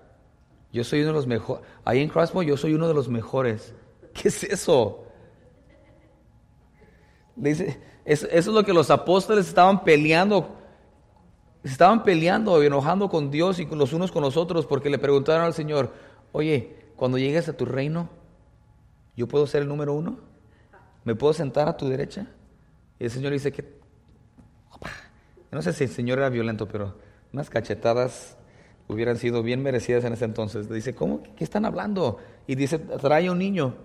Yo 0.74 0.84
soy 0.84 1.02
uno 1.02 1.10
de 1.10 1.14
los 1.14 1.28
mejores. 1.28 1.64
Ahí 1.84 2.02
en 2.02 2.10
Crossbow 2.10 2.42
yo 2.42 2.58
soy 2.58 2.74
uno 2.74 2.88
de 2.88 2.96
los 2.96 3.10
mejores. 3.10 3.76
¿Qué 4.16 4.30
es 4.30 4.44
eso? 4.44 5.04
dice, 7.36 7.80
eso, 8.06 8.26
es 8.32 8.48
lo 8.48 8.64
que 8.64 8.74
los 8.74 8.90
apóstoles 8.90 9.48
estaban 9.48 9.84
peleando. 9.84 10.56
Estaban 11.64 12.02
peleando 12.04 12.64
y 12.64 12.66
enojando 12.66 13.08
con 13.08 13.30
Dios 13.30 13.60
y 13.60 13.68
los 13.68 13.94
unos 13.94 14.12
con 14.12 14.24
los 14.24 14.36
otros 14.36 14.66
porque 14.66 14.90
le 14.90 14.98
preguntaron 14.98 15.46
al 15.46 15.54
Señor, 15.54 15.94
oye, 16.32 16.76
cuando 16.96 17.20
llegues 17.20 17.48
a 17.50 17.54
tu 17.54 17.66
reino, 17.66 18.10
¿yo 19.16 19.28
puedo 19.28 19.46
ser 19.46 19.62
el 19.62 19.68
número 19.68 19.94
uno? 19.94 20.18
¿Me 21.04 21.14
puedo 21.14 21.34
sentar 21.34 21.68
a 21.68 21.78
tu 21.78 21.88
derecha? 21.88 22.26
Y 22.98 23.04
el 23.04 23.12
Señor 23.12 23.32
dice 23.32 23.52
que, 23.52 23.85
no 25.56 25.62
sé 25.62 25.74
si 25.74 25.86
el 25.86 25.90
Señor 25.90 26.20
era 26.20 26.30
violento, 26.30 26.68
pero 26.68 26.96
unas 27.32 27.50
cachetadas 27.50 28.38
hubieran 28.88 29.18
sido 29.18 29.42
bien 29.42 29.64
merecidas 29.64 30.04
en 30.04 30.14
ese 30.14 30.26
entonces. 30.26 30.70
Dice, 30.70 30.94
¿cómo? 30.94 31.24
¿Qué 31.38 31.46
están 31.46 31.66
hablando? 31.66 32.20
Y 32.46 32.56
dice, 32.56 32.78
trae 32.78 33.30
un 33.30 33.40
niño. 33.40 33.76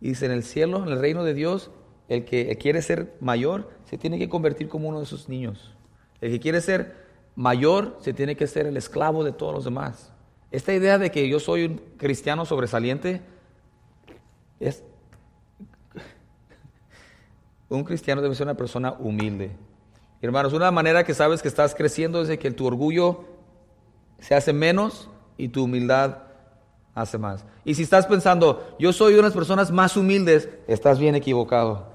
Y 0.00 0.10
dice, 0.10 0.26
en 0.26 0.32
el 0.32 0.42
cielo, 0.42 0.84
en 0.84 0.90
el 0.90 1.00
reino 1.00 1.24
de 1.24 1.32
Dios, 1.32 1.70
el 2.08 2.26
que 2.26 2.54
quiere 2.58 2.82
ser 2.82 3.16
mayor 3.20 3.70
se 3.86 3.96
tiene 3.96 4.18
que 4.18 4.28
convertir 4.28 4.68
como 4.68 4.88
uno 4.88 4.98
de 4.98 5.04
esos 5.04 5.28
niños. 5.28 5.74
El 6.20 6.30
que 6.32 6.38
quiere 6.38 6.60
ser 6.60 6.94
mayor 7.34 7.96
se 8.00 8.12
tiene 8.12 8.36
que 8.36 8.46
ser 8.46 8.66
el 8.66 8.76
esclavo 8.76 9.24
de 9.24 9.32
todos 9.32 9.54
los 9.54 9.64
demás. 9.64 10.12
Esta 10.50 10.74
idea 10.74 10.98
de 10.98 11.10
que 11.10 11.28
yo 11.28 11.40
soy 11.40 11.64
un 11.64 11.80
cristiano 11.96 12.44
sobresaliente 12.44 13.22
es... 14.60 14.84
Un 17.68 17.82
cristiano 17.82 18.22
debe 18.22 18.34
ser 18.34 18.46
una 18.46 18.56
persona 18.56 18.92
humilde. 18.92 19.50
Hermanos, 20.26 20.52
una 20.52 20.72
manera 20.72 21.04
que 21.04 21.14
sabes 21.14 21.40
que 21.40 21.46
estás 21.46 21.76
creciendo 21.76 22.20
es 22.20 22.26
de 22.26 22.36
que 22.36 22.50
tu 22.50 22.66
orgullo 22.66 23.24
se 24.18 24.34
hace 24.34 24.52
menos 24.52 25.08
y 25.38 25.48
tu 25.48 25.64
humildad 25.64 26.18
hace 26.96 27.16
más. 27.16 27.44
Y 27.64 27.76
si 27.76 27.84
estás 27.84 28.06
pensando, 28.06 28.74
yo 28.80 28.92
soy 28.92 29.12
una 29.12 29.22
de 29.22 29.28
las 29.28 29.34
personas 29.34 29.70
más 29.70 29.96
humildes, 29.96 30.48
estás 30.66 30.98
bien 30.98 31.14
equivocado. 31.14 31.86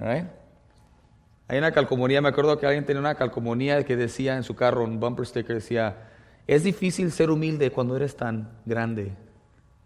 Hay 0.00 1.58
una 1.58 1.72
calcomanía, 1.72 2.22
me 2.22 2.30
acuerdo 2.30 2.58
que 2.58 2.64
alguien 2.64 2.86
tenía 2.86 3.00
una 3.00 3.16
calcomanía 3.16 3.84
que 3.84 3.96
decía 3.96 4.34
en 4.36 4.44
su 4.44 4.56
carro, 4.56 4.82
un 4.84 4.98
bumper 4.98 5.26
sticker, 5.26 5.56
decía, 5.56 6.08
es 6.46 6.64
difícil 6.64 7.12
ser 7.12 7.30
humilde 7.30 7.70
cuando 7.70 7.96
eres 7.96 8.16
tan 8.16 8.48
grande. 8.64 9.12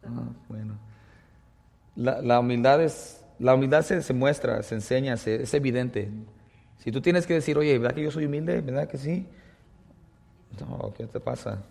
Ah, 0.05 0.23
bueno. 0.49 0.79
La, 1.97 2.39
humildad, 2.39 2.81
es, 2.81 3.25
la 3.41 3.57
humildad 3.57 3.83
se, 3.83 4.13
muestra, 4.13 4.63
se 4.63 4.77
enseña, 4.77 5.15
es 5.15 5.53
evidente. 5.53 6.13
Si 6.79 6.93
tú 6.93 7.01
tienes 7.01 7.27
que 7.27 7.35
decir, 7.35 7.59
oye, 7.59 7.79
¿verdad 7.79 7.95
que 7.95 8.03
yo 8.03 8.11
soy 8.11 8.27
humilde? 8.27 8.61
¿Verdad 8.61 8.89
que 8.89 8.99
sí? 8.99 9.27
No, 10.61 10.93
¿qué 10.97 11.07
te 11.07 11.21
pasa? 11.21 11.63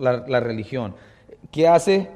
la, 0.00 0.24
la 0.26 0.40
religión. 0.40 0.94
¿Qué 1.50 1.68
hace? 1.68 2.10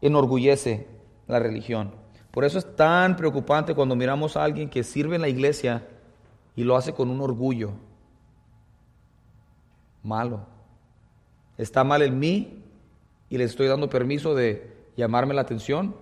Enorgullece 0.00 0.86
la 1.26 1.38
religión. 1.38 1.92
Por 2.30 2.44
eso 2.44 2.58
es 2.58 2.76
tan 2.76 3.16
preocupante 3.16 3.74
cuando 3.74 3.96
miramos 3.96 4.36
a 4.36 4.44
alguien 4.44 4.68
que 4.68 4.84
sirve 4.84 5.16
en 5.16 5.22
la 5.22 5.28
iglesia 5.28 5.86
y 6.54 6.64
lo 6.64 6.76
hace 6.76 6.92
con 6.92 7.10
un 7.10 7.20
orgullo. 7.20 7.72
Malo. 10.02 10.46
Está 11.56 11.82
mal 11.84 12.02
en 12.02 12.18
mí 12.18 12.62
y 13.30 13.38
le 13.38 13.44
estoy 13.44 13.66
dando 13.66 13.88
permiso 13.88 14.34
de 14.34 14.76
llamarme 14.96 15.34
la 15.34 15.42
atención 15.42 15.96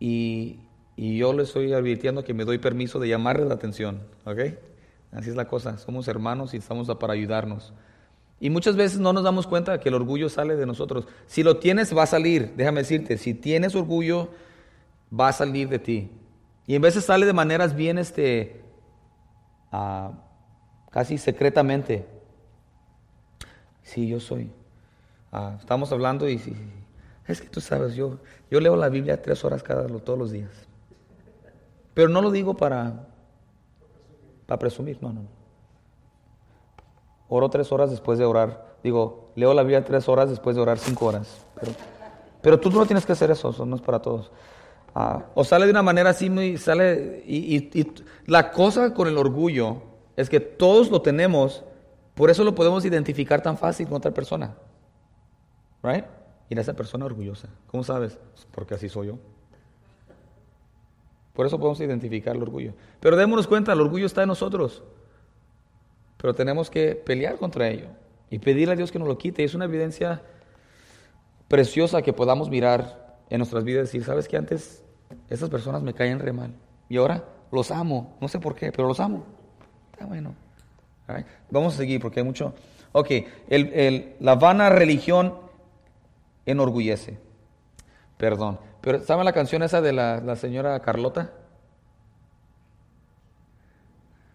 y, 0.00 0.60
yo 0.96 1.32
le 1.32 1.42
estoy 1.42 1.72
advirtiendo 1.72 2.24
que 2.24 2.34
me 2.34 2.44
doy 2.44 2.58
permiso 2.58 2.98
de 2.98 3.08
llamarle 3.08 3.44
la 3.44 3.54
atención. 3.54 4.00
¿Ok? 4.24 4.38
Así 5.12 5.30
es 5.30 5.36
la 5.36 5.46
cosa. 5.46 5.78
Somos 5.78 6.08
hermanos 6.08 6.54
y 6.54 6.56
estamos 6.56 6.88
para 6.96 7.12
ayudarnos. 7.12 7.72
Y 8.40 8.50
muchas 8.50 8.76
veces 8.76 8.98
no 8.98 9.12
nos 9.12 9.24
damos 9.24 9.46
cuenta 9.46 9.80
que 9.80 9.88
el 9.88 9.94
orgullo 9.94 10.28
sale 10.28 10.56
de 10.56 10.66
nosotros. 10.66 11.06
Si 11.26 11.42
lo 11.42 11.58
tienes, 11.58 11.96
va 11.96 12.02
a 12.02 12.06
salir. 12.06 12.52
Déjame 12.56 12.80
decirte, 12.80 13.18
si 13.18 13.34
tienes 13.34 13.74
orgullo, 13.74 14.28
va 15.18 15.28
a 15.28 15.32
salir 15.32 15.68
de 15.68 15.78
ti. 15.78 16.10
Y 16.66 16.74
en 16.74 16.82
veces 16.82 17.04
sale 17.04 17.26
de 17.26 17.32
maneras 17.32 17.74
bien, 17.74 17.96
este, 17.98 18.60
ah, 19.72 20.12
casi 20.90 21.16
secretamente. 21.16 22.06
Sí, 23.82 24.08
yo 24.08 24.20
soy. 24.20 24.50
Ah, 25.32 25.56
estamos 25.58 25.92
hablando 25.92 26.28
y 26.28 26.40
es 27.26 27.40
que 27.40 27.48
tú 27.48 27.60
sabes, 27.60 27.94
yo, 27.94 28.18
yo 28.50 28.60
leo 28.60 28.76
la 28.76 28.88
Biblia 28.88 29.20
tres 29.20 29.44
horas 29.44 29.62
cada, 29.62 29.86
todos 29.86 30.18
los 30.18 30.30
días. 30.30 30.65
Pero 31.96 32.10
no 32.10 32.20
lo 32.20 32.30
digo 32.30 32.54
para, 32.54 33.06
para 34.44 34.58
presumir, 34.58 34.98
no, 35.00 35.14
no. 35.14 35.22
Oro 37.26 37.48
tres 37.48 37.72
horas 37.72 37.90
después 37.90 38.18
de 38.18 38.26
orar. 38.26 38.76
Digo, 38.84 39.30
leo 39.34 39.54
la 39.54 39.62
Biblia 39.62 39.82
tres 39.82 40.06
horas 40.06 40.28
después 40.28 40.56
de 40.56 40.60
orar 40.60 40.76
cinco 40.78 41.06
horas. 41.06 41.46
Pero, 42.42 42.60
tú 42.60 42.70
no 42.70 42.84
tienes 42.84 43.06
que 43.06 43.12
hacer 43.12 43.30
eso, 43.30 43.48
eso 43.48 43.64
no 43.64 43.76
es 43.76 43.80
para 43.80 44.02
todos. 44.02 44.30
Ah, 44.94 45.24
o 45.34 45.42
sale 45.42 45.64
de 45.64 45.70
una 45.70 45.82
manera 45.82 46.10
así, 46.10 46.28
muy, 46.28 46.58
sale, 46.58 47.24
y, 47.26 47.70
la 48.26 48.50
cosa 48.50 48.92
con 48.92 49.08
el 49.08 49.16
orgullo 49.16 49.78
es 50.16 50.28
que 50.28 50.38
todos 50.38 50.90
lo 50.90 51.00
tenemos, 51.00 51.64
por 52.14 52.28
eso 52.28 52.44
lo 52.44 52.54
podemos 52.54 52.84
identificar 52.84 53.40
tan 53.40 53.56
fácil 53.56 53.86
con 53.86 53.96
otra 53.96 54.10
persona. 54.10 54.54
Right? 55.82 56.04
Y 56.50 56.58
esa 56.58 56.74
persona 56.74 57.06
orgullosa. 57.06 57.48
¿Cómo 57.68 57.82
sabes? 57.82 58.18
Porque 58.50 58.74
así 58.74 58.90
soy 58.90 59.06
yo. 59.06 59.18
Por 61.36 61.46
eso 61.46 61.58
podemos 61.58 61.78
identificar 61.80 62.34
el 62.34 62.42
orgullo. 62.42 62.72
Pero 62.98 63.16
démonos 63.16 63.46
cuenta, 63.46 63.72
el 63.72 63.80
orgullo 63.80 64.06
está 64.06 64.22
en 64.22 64.28
nosotros. 64.28 64.82
Pero 66.16 66.34
tenemos 66.34 66.70
que 66.70 66.96
pelear 66.96 67.36
contra 67.36 67.68
ello 67.68 67.88
y 68.30 68.40
pedirle 68.40 68.72
a 68.72 68.76
Dios 68.76 68.90
que 68.90 68.98
nos 68.98 69.06
lo 69.06 69.18
quite. 69.18 69.44
Es 69.44 69.54
una 69.54 69.66
evidencia 69.66 70.22
preciosa 71.46 72.02
que 72.02 72.12
podamos 72.12 72.50
mirar 72.50 73.18
en 73.30 73.38
nuestras 73.38 73.62
vidas 73.62 73.80
y 73.80 73.98
decir, 73.98 74.04
¿sabes 74.04 74.26
que 74.26 74.36
antes 74.36 74.82
esas 75.28 75.50
personas 75.50 75.82
me 75.82 75.94
caen 75.94 76.18
re 76.18 76.32
mal. 76.32 76.52
Y 76.88 76.96
ahora 76.96 77.24
los 77.52 77.70
amo. 77.70 78.16
No 78.20 78.28
sé 78.28 78.38
por 78.38 78.54
qué, 78.54 78.72
pero 78.72 78.88
los 78.88 79.00
amo. 79.00 79.24
Está 79.92 80.06
bueno. 80.06 80.34
Vamos 81.50 81.74
a 81.74 81.76
seguir 81.76 82.00
porque 82.00 82.20
hay 82.20 82.26
mucho. 82.26 82.54
Ok, 82.92 83.10
la 84.20 84.34
vana 84.34 84.70
religión 84.70 85.34
enorgullece. 86.44 87.18
Perdón. 88.16 88.58
Pero 88.86 89.00
¿saben 89.00 89.24
la 89.24 89.32
canción 89.32 89.64
esa 89.64 89.80
de 89.80 89.92
la, 89.92 90.36
señora 90.36 90.78
Carlota? 90.78 91.32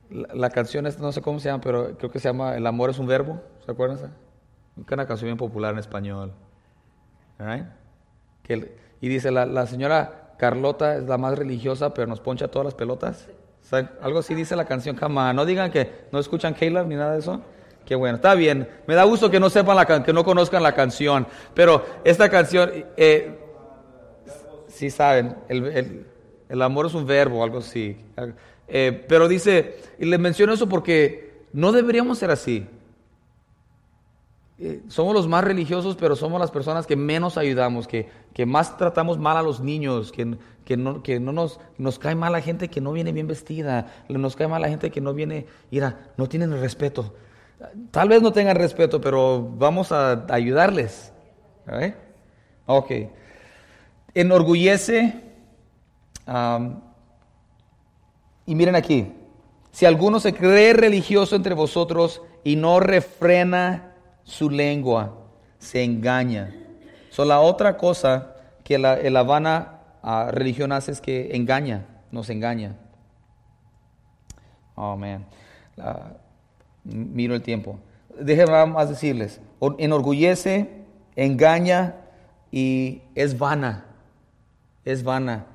La, 0.09 0.49
canción 0.49 0.85
esta, 0.85 1.01
no 1.01 1.13
sé 1.13 1.21
cómo 1.21 1.39
se 1.39 1.47
llama, 1.47 1.61
pero 1.63 1.97
creo 1.97 2.11
que 2.11 2.19
se 2.19 2.27
llama 2.27 2.57
El 2.57 2.67
amor 2.67 2.89
es 2.89 2.99
un 2.99 3.07
verbo. 3.07 3.41
¿Se 3.65 3.71
acuerdan? 3.71 3.97
Esa? 3.99 4.11
Una 4.75 5.07
canción 5.07 5.29
bien 5.29 5.37
popular 5.37 5.71
en 5.71 5.79
español. 5.79 6.33
y 8.99 9.07
dice 9.07 9.31
la 9.31 9.65
señora 9.67 10.33
Carlota 10.37 10.97
es 10.97 11.03
la 11.03 11.17
más 11.17 11.39
religiosa, 11.39 11.93
pero 11.93 12.07
nos 12.07 12.19
poncha 12.19 12.49
todas 12.49 12.65
las 12.65 12.75
pelotas. 12.75 13.29
algo 14.01 14.19
así 14.19 14.35
dice 14.35 14.57
la 14.57 14.65
canción, 14.65 14.97
Cama. 14.97 15.31
No 15.31 15.45
digan 15.45 15.71
que 15.71 16.07
no 16.11 16.19
escuchan 16.19 16.55
Caleb 16.55 16.87
ni 16.87 16.95
nada 16.95 17.13
de 17.13 17.19
eso. 17.19 17.41
Qué 17.85 17.95
bueno, 17.95 18.17
está 18.17 18.35
bien. 18.35 18.67
Me 18.85 18.95
da 18.95 19.05
gusto 19.05 19.31
que 19.31 19.39
no 19.39 19.49
sepan 19.49 19.77
la 19.77 20.03
que 20.03 20.11
no 20.11 20.25
conozcan 20.25 20.61
la 20.61 20.75
canción. 20.75 21.25
Pero 21.53 21.85
esta 22.03 22.29
canción, 22.29 22.69
eh, 22.97 23.40
sí 24.81 24.89
saben, 24.89 25.35
el, 25.47 26.59
amor 26.59 26.87
es 26.87 26.95
un 26.95 27.05
verbo, 27.05 27.43
algo 27.43 27.59
así. 27.59 27.95
Eh, 28.67 29.05
pero 29.07 29.27
dice, 29.27 29.75
y 29.99 30.05
le 30.05 30.17
menciono 30.17 30.53
eso 30.53 30.67
porque 30.67 31.45
no 31.53 31.71
deberíamos 31.71 32.17
ser 32.17 32.31
así. 32.31 32.65
Eh, 34.57 34.81
somos 34.87 35.13
los 35.13 35.27
más 35.27 35.43
religiosos, 35.43 35.95
pero 35.95 36.15
somos 36.15 36.41
las 36.41 36.49
personas 36.49 36.87
que 36.87 36.95
menos 36.95 37.37
ayudamos, 37.37 37.87
que, 37.87 38.09
que 38.33 38.47
más 38.47 38.75
tratamos 38.75 39.19
mal 39.19 39.37
a 39.37 39.43
los 39.43 39.59
niños, 39.59 40.11
que, 40.11 40.35
que 40.65 40.77
no, 40.77 41.03
que 41.03 41.19
no 41.19 41.31
nos, 41.31 41.59
nos 41.77 41.99
cae 41.99 42.15
mal 42.15 42.31
la 42.31 42.41
gente 42.41 42.69
que 42.69 42.81
no 42.81 42.91
viene 42.91 43.11
bien 43.11 43.27
vestida, 43.27 43.93
nos 44.09 44.35
cae 44.35 44.47
mal 44.47 44.63
la 44.63 44.69
gente 44.69 44.89
que 44.89 44.99
no 44.99 45.13
viene, 45.13 45.45
mira, 45.69 46.11
no 46.17 46.27
tienen 46.27 46.59
respeto. 46.59 47.13
Tal 47.91 48.09
vez 48.09 48.23
no 48.23 48.34
tengan 48.34 48.55
respeto, 48.55 48.99
pero 48.99 49.47
vamos 49.47 49.91
a 49.91 50.25
ayudarles. 50.34 51.13
Ok. 52.65 52.91
Enorgullece. 54.14 55.22
y 58.45 58.55
miren 58.55 58.76
aquí, 58.76 59.12
si 59.72 59.86
alguno 59.86 60.20
se 60.20 60.34
cree 60.34 60.74
religioso 60.74 61.36
entre 61.36 61.53
vosotros 61.53 62.22
y 62.43 62.55
no 62.55 62.80
refrena 62.80 63.93
su 64.24 64.49
lengua, 64.49 65.16
se 65.59 65.84
engaña. 65.84 66.53
So, 67.09 67.26
la 67.26 67.39
otra 67.39 67.78
cosa 67.78 68.36
que 68.64 68.78
la, 68.78 68.97
la 68.97 69.20
Habana 69.20 69.80
uh, 70.03 70.32
religión 70.32 70.72
hace 70.72 70.91
es 70.91 71.01
que 71.01 71.36
engaña, 71.36 71.86
nos 72.12 72.30
engaña. 72.30 72.76
Oh, 74.76 74.97
man. 74.97 75.26
miro 76.84 77.36
el 77.36 77.41
tiempo. 77.41 77.80
Déjenme 78.20 78.66
más 78.66 78.89
decirles. 78.89 79.39
Enorgullece, 79.78 80.70
engaña 81.16 81.95
y 82.51 83.01
es 83.16 83.38
vana. 83.38 83.86
Es 84.86 85.03
vana. 85.03 85.45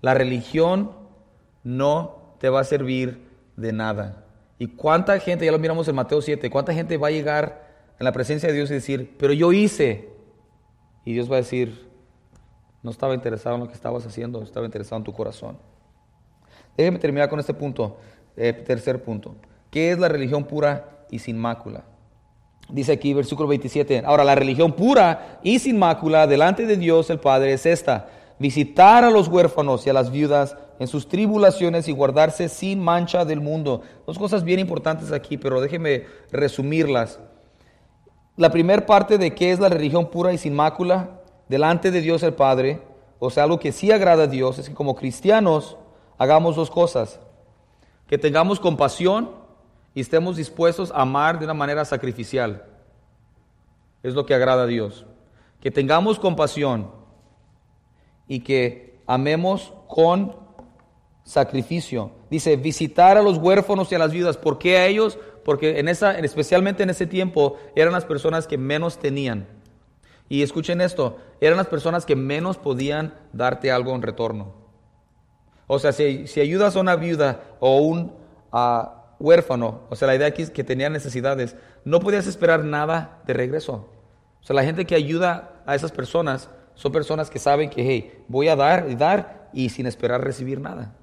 La 0.00 0.14
religión 0.14 0.92
no 1.64 2.36
te 2.38 2.48
va 2.48 2.60
a 2.60 2.64
servir 2.64 3.28
de 3.56 3.72
nada. 3.72 4.24
¿Y 4.58 4.68
cuánta 4.68 5.18
gente, 5.18 5.44
ya 5.44 5.52
lo 5.52 5.58
miramos 5.58 5.88
en 5.88 5.94
Mateo 5.94 6.22
7, 6.22 6.50
cuánta 6.50 6.72
gente 6.72 6.96
va 6.96 7.08
a 7.08 7.10
llegar 7.10 7.72
en 7.98 8.04
la 8.04 8.12
presencia 8.12 8.48
de 8.48 8.54
Dios 8.54 8.70
y 8.70 8.74
decir, 8.74 9.14
pero 9.18 9.32
yo 9.32 9.52
hice. 9.52 10.08
Y 11.04 11.12
Dios 11.12 11.30
va 11.30 11.34
a 11.34 11.38
decir, 11.38 11.88
no 12.82 12.90
estaba 12.90 13.14
interesado 13.14 13.54
en 13.56 13.62
lo 13.62 13.68
que 13.68 13.74
estabas 13.74 14.04
haciendo, 14.06 14.42
estaba 14.42 14.66
interesado 14.66 14.98
en 14.98 15.04
tu 15.04 15.12
corazón. 15.12 15.56
Déjeme 16.76 16.98
terminar 16.98 17.28
con 17.28 17.38
este 17.38 17.54
punto, 17.54 17.98
eh, 18.36 18.52
tercer 18.52 19.02
punto. 19.02 19.36
¿Qué 19.70 19.92
es 19.92 19.98
la 19.98 20.08
religión 20.08 20.44
pura 20.44 21.04
y 21.10 21.18
sin 21.18 21.38
mácula? 21.38 21.84
Dice 22.68 22.92
aquí 22.92 23.14
versículo 23.14 23.48
27. 23.48 24.02
Ahora, 24.04 24.24
la 24.24 24.34
religión 24.34 24.72
pura 24.72 25.38
y 25.42 25.58
sin 25.58 25.78
mácula 25.78 26.26
delante 26.26 26.66
de 26.66 26.76
Dios 26.76 27.10
el 27.10 27.20
Padre 27.20 27.52
es 27.52 27.66
esta. 27.66 28.08
Visitar 28.42 29.04
a 29.04 29.10
los 29.10 29.28
huérfanos 29.28 29.86
y 29.86 29.90
a 29.90 29.92
las 29.92 30.10
viudas 30.10 30.56
en 30.80 30.88
sus 30.88 31.06
tribulaciones 31.06 31.86
y 31.86 31.92
guardarse 31.92 32.48
sin 32.48 32.82
mancha 32.82 33.24
del 33.24 33.40
mundo. 33.40 33.82
Dos 34.04 34.18
cosas 34.18 34.42
bien 34.42 34.58
importantes 34.58 35.12
aquí, 35.12 35.38
pero 35.38 35.60
déjeme 35.60 36.06
resumirlas. 36.32 37.20
La 38.36 38.50
primera 38.50 38.84
parte 38.84 39.16
de 39.16 39.32
qué 39.32 39.52
es 39.52 39.60
la 39.60 39.68
religión 39.68 40.10
pura 40.10 40.32
y 40.32 40.38
sin 40.38 40.56
mácula 40.56 41.20
delante 41.48 41.92
de 41.92 42.00
Dios 42.00 42.24
el 42.24 42.34
Padre, 42.34 42.82
o 43.20 43.30
sea, 43.30 43.44
algo 43.44 43.60
que 43.60 43.70
sí 43.70 43.92
agrada 43.92 44.24
a 44.24 44.26
Dios, 44.26 44.58
es 44.58 44.68
que 44.68 44.74
como 44.74 44.96
cristianos 44.96 45.76
hagamos 46.18 46.56
dos 46.56 46.68
cosas. 46.68 47.20
Que 48.08 48.18
tengamos 48.18 48.58
compasión 48.58 49.30
y 49.94 50.00
estemos 50.00 50.36
dispuestos 50.36 50.90
a 50.90 51.02
amar 51.02 51.38
de 51.38 51.44
una 51.44 51.54
manera 51.54 51.84
sacrificial. 51.84 52.64
Es 54.02 54.14
lo 54.14 54.26
que 54.26 54.34
agrada 54.34 54.64
a 54.64 54.66
Dios. 54.66 55.06
Que 55.60 55.70
tengamos 55.70 56.18
compasión 56.18 57.01
y 58.28 58.40
que 58.40 59.00
amemos 59.06 59.72
con 59.88 60.36
sacrificio. 61.24 62.10
Dice, 62.30 62.56
visitar 62.56 63.16
a 63.16 63.22
los 63.22 63.38
huérfanos 63.38 63.92
y 63.92 63.94
a 63.94 63.98
las 63.98 64.12
viudas. 64.12 64.36
¿Por 64.36 64.58
qué 64.58 64.78
a 64.78 64.86
ellos? 64.86 65.18
Porque 65.44 65.78
en 65.78 65.88
esa, 65.88 66.18
especialmente 66.18 66.82
en 66.82 66.90
ese 66.90 67.06
tiempo 67.06 67.56
eran 67.76 67.92
las 67.92 68.04
personas 68.04 68.46
que 68.46 68.58
menos 68.58 68.98
tenían. 68.98 69.46
Y 70.28 70.42
escuchen 70.42 70.80
esto, 70.80 71.18
eran 71.40 71.58
las 71.58 71.66
personas 71.66 72.06
que 72.06 72.16
menos 72.16 72.56
podían 72.56 73.14
darte 73.32 73.70
algo 73.70 73.94
en 73.94 74.02
retorno. 74.02 74.54
O 75.66 75.78
sea, 75.78 75.92
si, 75.92 76.26
ayudas 76.40 76.76
a 76.76 76.80
una 76.80 76.96
viuda 76.96 77.42
o 77.60 77.78
un 77.78 78.14
ah, 78.50 79.14
huérfano, 79.18 79.82
o 79.90 79.96
sea, 79.96 80.08
la 80.08 80.16
idea 80.16 80.28
aquí 80.28 80.42
es 80.42 80.50
que 80.50 80.64
tenía 80.64 80.88
necesidades, 80.88 81.56
no 81.84 82.00
podías 82.00 82.26
esperar 82.26 82.64
nada 82.64 83.20
de 83.26 83.34
regreso. 83.34 83.88
O 84.40 84.44
sea, 84.44 84.56
la 84.56 84.64
gente 84.64 84.86
que 84.86 84.94
ayuda 84.94 85.62
a 85.66 85.74
esas 85.74 85.92
personas 85.92 86.48
son 86.74 86.92
personas 86.92 87.30
que 87.30 87.38
saben 87.38 87.70
que, 87.70 87.82
hey, 87.82 88.24
voy 88.28 88.48
a 88.48 88.56
dar 88.56 88.88
y 88.90 88.94
dar 88.94 89.50
y 89.52 89.68
sin 89.68 89.86
esperar 89.86 90.22
recibir 90.22 90.60
nada. 90.60 90.94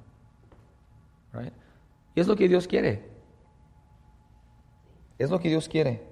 Y 2.16 2.20
es 2.20 2.28
lo 2.28 2.36
que 2.36 2.48
Dios 2.48 2.68
quiere. 2.68 3.08
Es 5.18 5.30
lo 5.30 5.40
que 5.40 5.50
Dios 5.50 5.68
quiere. 5.68 6.04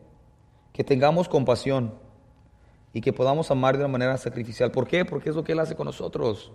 Que 0.74 0.84
tengamos 0.84 1.28
compasión 1.28 1.94
y 2.94 3.02
que 3.02 3.14
podamos 3.14 3.52
amar 3.52 3.78
de 3.78 3.84
una 3.84 3.92
manera 3.92 4.18
sacrificial. 4.18 4.72
¿Por 4.72 4.88
qué? 4.88 5.06
Porque 5.06 5.30
es 5.30 5.36
lo 5.36 5.44
que 5.44 5.54
Él 5.54 5.60
hace 5.60 5.76
con 5.76 5.86
nosotros. 5.86 6.52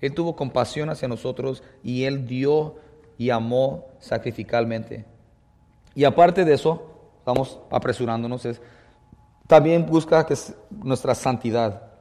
Él 0.00 0.14
tuvo 0.14 0.36
compasión 0.36 0.90
hacia 0.90 1.08
nosotros 1.08 1.62
y 1.82 2.04
Él 2.04 2.26
dio 2.26 2.76
y 3.16 3.30
amó 3.30 3.86
sacrificalmente. 3.98 5.04
Y 5.94 6.04
aparte 6.04 6.44
de 6.44 6.54
eso, 6.54 6.90
estamos 7.18 7.60
apresurándonos, 7.70 8.44
es, 8.44 8.60
también 9.46 9.86
busca 9.86 10.26
que 10.26 10.34
nuestra 10.70 11.14
santidad. 11.14 11.93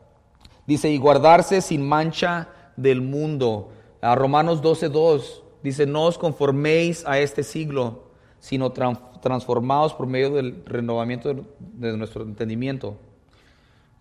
Dice, 0.66 0.90
y 0.90 0.98
guardarse 0.98 1.62
sin 1.62 1.88
mancha 1.88 2.50
del 2.78 3.02
mundo. 3.02 3.72
A 4.02 4.16
Romanos 4.16 4.62
12.2 4.62 5.42
dice, 5.62 5.86
no 5.86 6.04
os 6.04 6.18
conforméis 6.18 7.06
a 7.06 7.20
este 7.20 7.44
siglo, 7.44 8.04
sino 8.40 8.72
transformados 8.72 9.94
por 9.94 10.08
medio 10.08 10.32
del 10.32 10.64
renovamiento 10.66 11.34
de, 11.60 11.98
nuestro 11.98 12.24
entendimiento. 12.24 12.98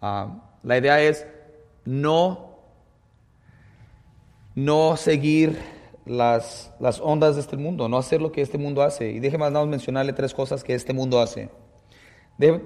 Ah, 0.01 0.43
la 0.63 0.79
idea 0.79 1.01
es 1.01 1.27
no, 1.85 2.57
no 4.55 4.97
seguir 4.97 5.59
las, 6.05 6.73
las 6.81 7.01
ondas 7.01 7.37
de 7.37 7.41
este 7.41 7.57
mundo, 7.57 7.89
no 7.89 7.99
hacer 7.99 8.21
lo 8.21 8.33
que 8.33 8.43
este 8.43 8.59
mundo 8.59 8.83
hace. 8.83 9.11
Y 9.11 9.21
déjeme 9.21 9.49
más 9.51 9.67
mencionarle 9.67 10.13
tres 10.13 10.35
cosas 10.35 10.65
que 10.65 10.75
este 10.75 10.93
mundo 10.93 11.21
hace. 11.21 11.51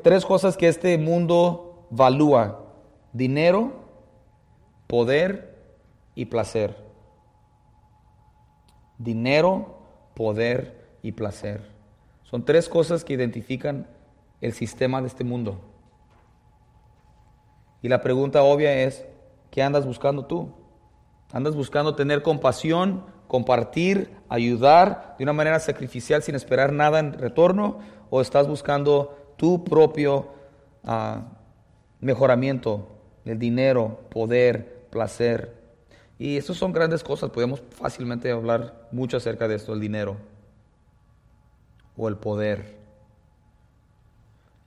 tres 0.02 0.24
cosas 0.24 0.56
que 0.56 0.68
este 0.68 0.96
mundo 0.98 1.86
valúa. 1.90 2.62
Dinero, 3.12 3.85
poder 4.86 5.56
y 6.14 6.26
placer. 6.26 6.76
Dinero, 8.98 9.78
poder 10.14 10.98
y 11.02 11.12
placer. 11.12 11.70
Son 12.22 12.44
tres 12.44 12.68
cosas 12.68 13.04
que 13.04 13.14
identifican 13.14 13.86
el 14.40 14.52
sistema 14.52 15.00
de 15.00 15.08
este 15.08 15.24
mundo. 15.24 15.60
Y 17.82 17.88
la 17.88 18.00
pregunta 18.00 18.42
obvia 18.42 18.82
es, 18.82 19.04
¿qué 19.50 19.62
andas 19.62 19.86
buscando 19.86 20.26
tú? 20.26 20.50
¿Andas 21.32 21.54
buscando 21.54 21.94
tener 21.94 22.22
compasión 22.22 23.04
compartir, 23.26 24.10
ayudar 24.28 25.14
de 25.18 25.24
una 25.24 25.32
manera 25.32 25.58
sacrificial 25.58 26.22
sin 26.22 26.34
esperar 26.34 26.72
nada 26.72 26.98
en 26.98 27.12
retorno 27.12 27.78
o 28.10 28.20
estás 28.20 28.46
buscando 28.46 29.34
tu 29.36 29.64
propio 29.64 30.28
ah, 30.84 31.24
mejoramiento 32.00 32.88
del 33.24 33.38
dinero, 33.38 34.00
poder, 34.10 34.75
placer. 34.96 35.54
Y 36.18 36.38
eso 36.38 36.54
son 36.54 36.72
grandes 36.72 37.04
cosas, 37.04 37.28
podemos 37.28 37.60
fácilmente 37.60 38.30
hablar 38.30 38.88
mucho 38.90 39.18
acerca 39.18 39.46
de 39.46 39.56
esto, 39.56 39.74
el 39.74 39.80
dinero 39.80 40.16
o 41.98 42.08
el 42.08 42.16
poder. 42.16 42.78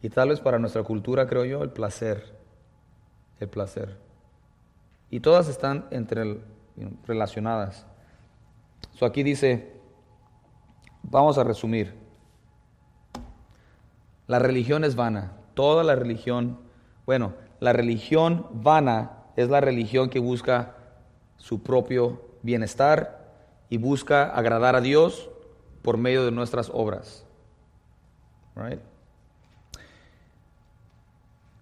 Y 0.03 0.09
tal 0.09 0.29
vez 0.29 0.39
para 0.39 0.59
nuestra 0.59 0.83
cultura, 0.83 1.25
creo 1.25 1.45
yo, 1.45 1.63
el 1.63 1.71
placer, 1.71 2.35
el 3.39 3.49
placer. 3.49 3.97
Y 5.09 5.21
todas 5.21 5.47
están 5.47 5.87
entre 5.89 6.37
relacionadas 7.07 7.87
aquí 9.05 9.23
dice, 9.23 9.73
vamos 11.03 11.37
a 11.37 11.43
resumir. 11.43 11.93
La 14.27 14.39
religión 14.39 14.83
es 14.83 14.95
vana. 14.95 15.33
Toda 15.53 15.83
la 15.83 15.95
religión, 15.95 16.59
bueno, 17.05 17.33
la 17.59 17.73
religión 17.73 18.47
vana 18.51 19.18
es 19.39 19.49
la 19.49 19.61
religión 19.61 20.09
que 20.09 20.19
busca 20.19 20.75
su 21.37 21.63
propio 21.63 22.21
bienestar 22.41 23.31
y 23.69 23.77
busca 23.77 24.25
agradar 24.25 24.75
a 24.75 24.81
Dios 24.81 25.29
por 25.81 25.97
medio 25.97 26.25
de 26.25 26.31
nuestras 26.31 26.69
obras. 26.73 27.23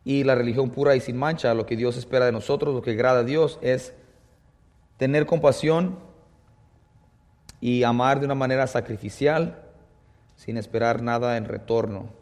Y 0.03 0.23
la 0.23 0.34
religión 0.34 0.71
pura 0.71 0.95
y 0.95 1.01
sin 1.01 1.17
mancha, 1.17 1.53
lo 1.53 1.67
que 1.67 1.75
Dios 1.75 1.97
espera 1.97 2.25
de 2.25 2.32
nosotros, 2.32 2.73
lo 2.73 2.82
que 2.82 2.91
agrada 2.91 3.19
a 3.19 3.23
Dios, 3.23 3.59
es 3.61 3.93
tener 4.97 5.28
compasión 5.28 5.99
y 7.61 7.84
amar 7.84 8.19
de 8.19 8.25
una 8.25 8.34
manera 8.34 8.65
sacrificial 8.65 9.63
sin 10.36 10.57
esperar 10.57 11.03
nada 11.03 11.38
en 11.38 11.45
retorno. 11.45 12.16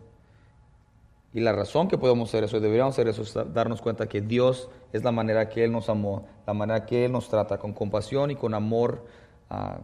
Y 1.36 1.42
la 1.42 1.52
razón 1.52 1.90
que 1.90 1.98
podemos 1.98 2.30
hacer 2.30 2.46
eso, 2.46 2.62
deberíamos 2.62 2.96
hacer 2.96 3.10
eso, 3.10 3.24
es 3.24 3.54
darnos 3.54 3.82
cuenta 3.82 4.08
que 4.08 4.22
Dios 4.22 4.70
es 4.94 5.04
la 5.04 5.12
manera 5.12 5.50
que 5.50 5.66
Él 5.66 5.72
nos 5.74 5.90
amó, 5.90 6.26
la 6.48 6.54
manera 6.54 6.86
que 6.86 7.04
Él 7.04 7.12
nos 7.12 7.28
trata, 7.28 7.58
con 7.58 7.74
compasión 7.74 8.32
y 8.32 8.38
con 8.38 8.54
amor 8.54 9.06
ah, 9.50 9.80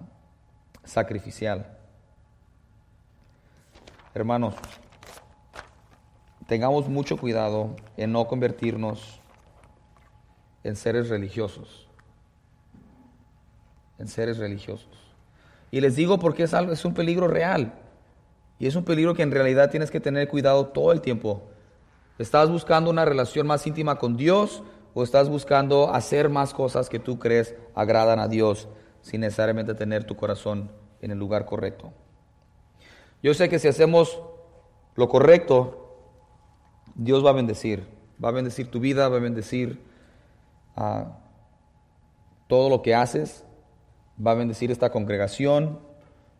sacrificial. 0.86 1.78
Hermanos, 4.14 4.56
tengamos 6.48 6.88
mucho 6.88 7.18
cuidado 7.18 7.76
en 7.98 8.14
no 8.14 8.28
convertirnos 8.28 9.20
en 10.64 10.78
seres 10.78 11.10
religiosos, 11.10 11.90
en 14.00 14.08
seres 14.08 14.38
religiosos. 14.38 14.88
Y 15.70 15.82
les 15.82 15.98
digo 15.98 16.18
porque 16.18 16.44
es, 16.44 16.54
algo, 16.54 16.72
es 16.72 16.86
un 16.86 16.94
peligro 16.94 17.28
real. 17.28 17.74
Y 18.62 18.68
es 18.68 18.76
un 18.76 18.86
peligro 18.86 19.16
que 19.16 19.24
en 19.24 19.32
realidad 19.32 19.72
tienes 19.72 19.90
que 19.90 20.00
tener 20.00 20.28
cuidado 20.28 20.68
todo 20.68 20.92
el 20.92 21.02
tiempo. 21.02 21.50
¿Estás 22.20 22.48
buscando 22.48 22.92
una 22.92 23.06
relación 23.06 23.48
más 23.48 23.66
íntima 23.66 23.98
con 23.98 24.18
Dios 24.18 24.62
o 24.94 25.02
estás 25.02 25.30
buscando 25.30 25.92
hacer 25.92 26.30
más 26.30 26.54
cosas 26.54 26.88
que 26.88 27.00
tú 27.00 27.18
crees 27.18 27.56
agradan 27.74 28.20
a 28.20 28.28
Dios 28.28 28.70
sin 29.02 29.22
necesariamente 29.22 29.74
tener 29.74 30.04
tu 30.04 30.16
corazón 30.16 30.70
en 31.02 31.10
el 31.10 31.18
lugar 31.18 31.46
correcto? 31.46 31.92
Yo 33.24 33.34
sé 33.34 33.50
que 33.50 33.58
si 33.58 33.68
hacemos 33.68 34.22
lo 34.94 35.10
correcto, 35.10 35.98
Dios 36.94 37.26
va 37.26 37.32
a 37.32 37.34
bendecir. 37.34 37.88
Va 38.24 38.30
a 38.30 38.34
bendecir 38.34 38.70
tu 38.70 38.80
vida, 38.80 39.10
va 39.10 39.18
a 39.18 39.22
bendecir 39.22 39.82
ah, 40.76 41.18
todo 42.48 42.70
lo 42.70 42.84
que 42.84 42.94
haces 42.94 43.44
va 44.24 44.32
a 44.32 44.36
bendecir 44.36 44.70
esta 44.72 44.92
congregación, 44.92 45.80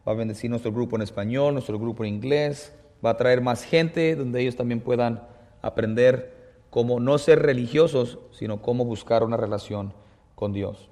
va 0.08 0.14
a 0.14 0.16
bendecir 0.16 0.50
nuestro 0.50 0.72
grupo 0.72 0.96
en 0.96 1.02
español, 1.02 1.54
nuestro 1.54 1.78
grupo 1.80 2.04
en 2.04 2.16
inglés, 2.16 2.74
va 3.06 3.12
a 3.12 3.18
traer 3.18 3.42
más 3.42 3.64
gente 3.64 4.16
donde 4.16 4.42
ellos 4.42 4.56
también 4.56 4.82
puedan 4.82 5.24
aprender 5.62 6.42
cómo 6.70 7.00
no 7.00 7.18
ser 7.18 7.42
religiosos, 7.42 8.20
sino 8.32 8.62
cómo 8.62 8.86
buscar 8.86 9.24
una 9.24 9.38
relación 9.38 9.94
con 10.36 10.54
Dios. 10.54 10.90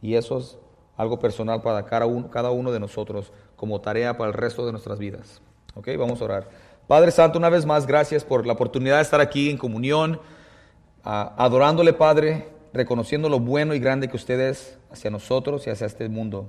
Y 0.00 0.14
eso 0.14 0.38
es 0.38 0.58
algo 0.96 1.18
personal 1.18 1.62
para 1.62 1.84
cada 1.84 2.06
uno, 2.06 2.72
de 2.72 2.80
nosotros 2.80 3.32
como 3.56 3.80
tarea 3.80 4.16
para 4.16 4.30
el 4.30 4.34
resto 4.34 4.64
de 4.64 4.72
nuestras 4.72 4.98
vidas. 4.98 5.42
¿Ok? 5.74 5.88
Vamos 5.98 6.20
a 6.20 6.24
orar. 6.24 6.48
Padre 6.86 7.10
Santo, 7.10 7.38
una 7.38 7.50
vez 7.50 7.66
más, 7.66 7.86
gracias 7.86 8.24
por 8.24 8.46
la 8.46 8.54
oportunidad 8.54 8.96
de 8.96 9.02
estar 9.02 9.20
aquí 9.20 9.50
en 9.50 9.58
comunión, 9.58 10.20
adorándole, 11.02 11.92
Padre, 11.92 12.48
reconociendo 12.72 13.28
lo 13.28 13.40
bueno 13.40 13.74
y 13.74 13.78
grande 13.78 14.08
que 14.08 14.16
usted 14.16 14.40
es 14.40 14.78
hacia 14.90 15.10
nosotros 15.10 15.66
y 15.66 15.70
hacia 15.70 15.86
este 15.86 16.08
mundo. 16.08 16.48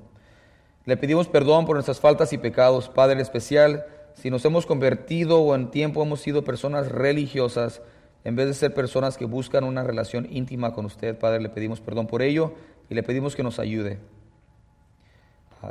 Le 0.85 0.97
pedimos 0.97 1.27
perdón 1.27 1.65
por 1.65 1.75
nuestras 1.75 1.99
faltas 1.99 2.33
y 2.33 2.37
pecados, 2.37 2.89
Padre 2.89 3.13
en 3.13 3.19
especial, 3.19 3.85
si 4.13 4.29
nos 4.29 4.43
hemos 4.45 4.65
convertido 4.65 5.39
o 5.41 5.55
en 5.55 5.71
tiempo 5.71 6.01
hemos 6.01 6.21
sido 6.21 6.43
personas 6.43 6.89
religiosas, 6.89 7.81
en 8.23 8.35
vez 8.35 8.47
de 8.47 8.53
ser 8.53 8.73
personas 8.73 9.17
que 9.17 9.25
buscan 9.25 9.63
una 9.63 9.83
relación 9.83 10.27
íntima 10.29 10.73
con 10.73 10.85
usted, 10.85 11.17
Padre, 11.17 11.41
le 11.41 11.49
pedimos 11.49 11.79
perdón 11.79 12.07
por 12.07 12.21
ello 12.21 12.53
y 12.89 12.95
le 12.95 13.03
pedimos 13.03 13.35
que 13.35 13.43
nos 13.43 13.59
ayude. 13.59 13.99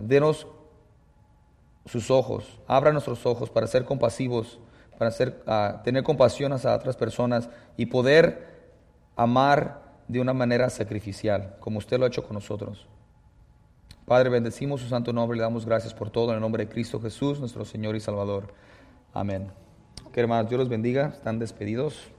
Denos 0.03 0.47
sus 1.87 2.11
ojos, 2.11 2.61
abra 2.67 2.93
nuestros 2.93 3.25
ojos 3.27 3.51
para 3.51 3.67
ser 3.67 3.85
compasivos, 3.85 4.59
para 4.99 5.11
ser, 5.11 5.43
ah, 5.47 5.81
tener 5.85 6.03
compasión 6.03 6.53
hacia 6.53 6.75
otras 6.75 6.97
personas 6.97 7.49
y 7.77 7.87
poder 7.87 8.47
amar 9.17 9.83
de 10.07 10.21
una 10.21 10.33
manera 10.33 10.71
sacrificial, 10.71 11.57
como 11.61 11.79
usted 11.79 11.99
lo 11.99 12.05
ha 12.05 12.09
hecho 12.09 12.25
con 12.25 12.35
nosotros. 12.35 12.87
Padre, 14.09 14.31
bendecimos 14.31 14.81
su 14.81 14.89
santo 14.89 15.13
nombre 15.13 15.37
le 15.37 15.43
damos 15.43 15.67
gracias 15.67 15.93
por 15.93 16.09
todo 16.09 16.31
en 16.31 16.37
el 16.37 16.41
nombre 16.41 16.65
de 16.65 16.73
Cristo 16.73 16.99
Jesús, 16.99 17.41
nuestro 17.41 17.67
Señor 17.67 17.95
y 17.95 18.01
Salvador. 18.01 18.55
Amén. 19.13 19.49
Que 20.13 20.21
hermanos, 20.21 20.49
Dios 20.49 20.59
los 20.59 20.71
bendiga, 20.71 21.09
están 21.09 21.39
despedidos. 21.39 22.11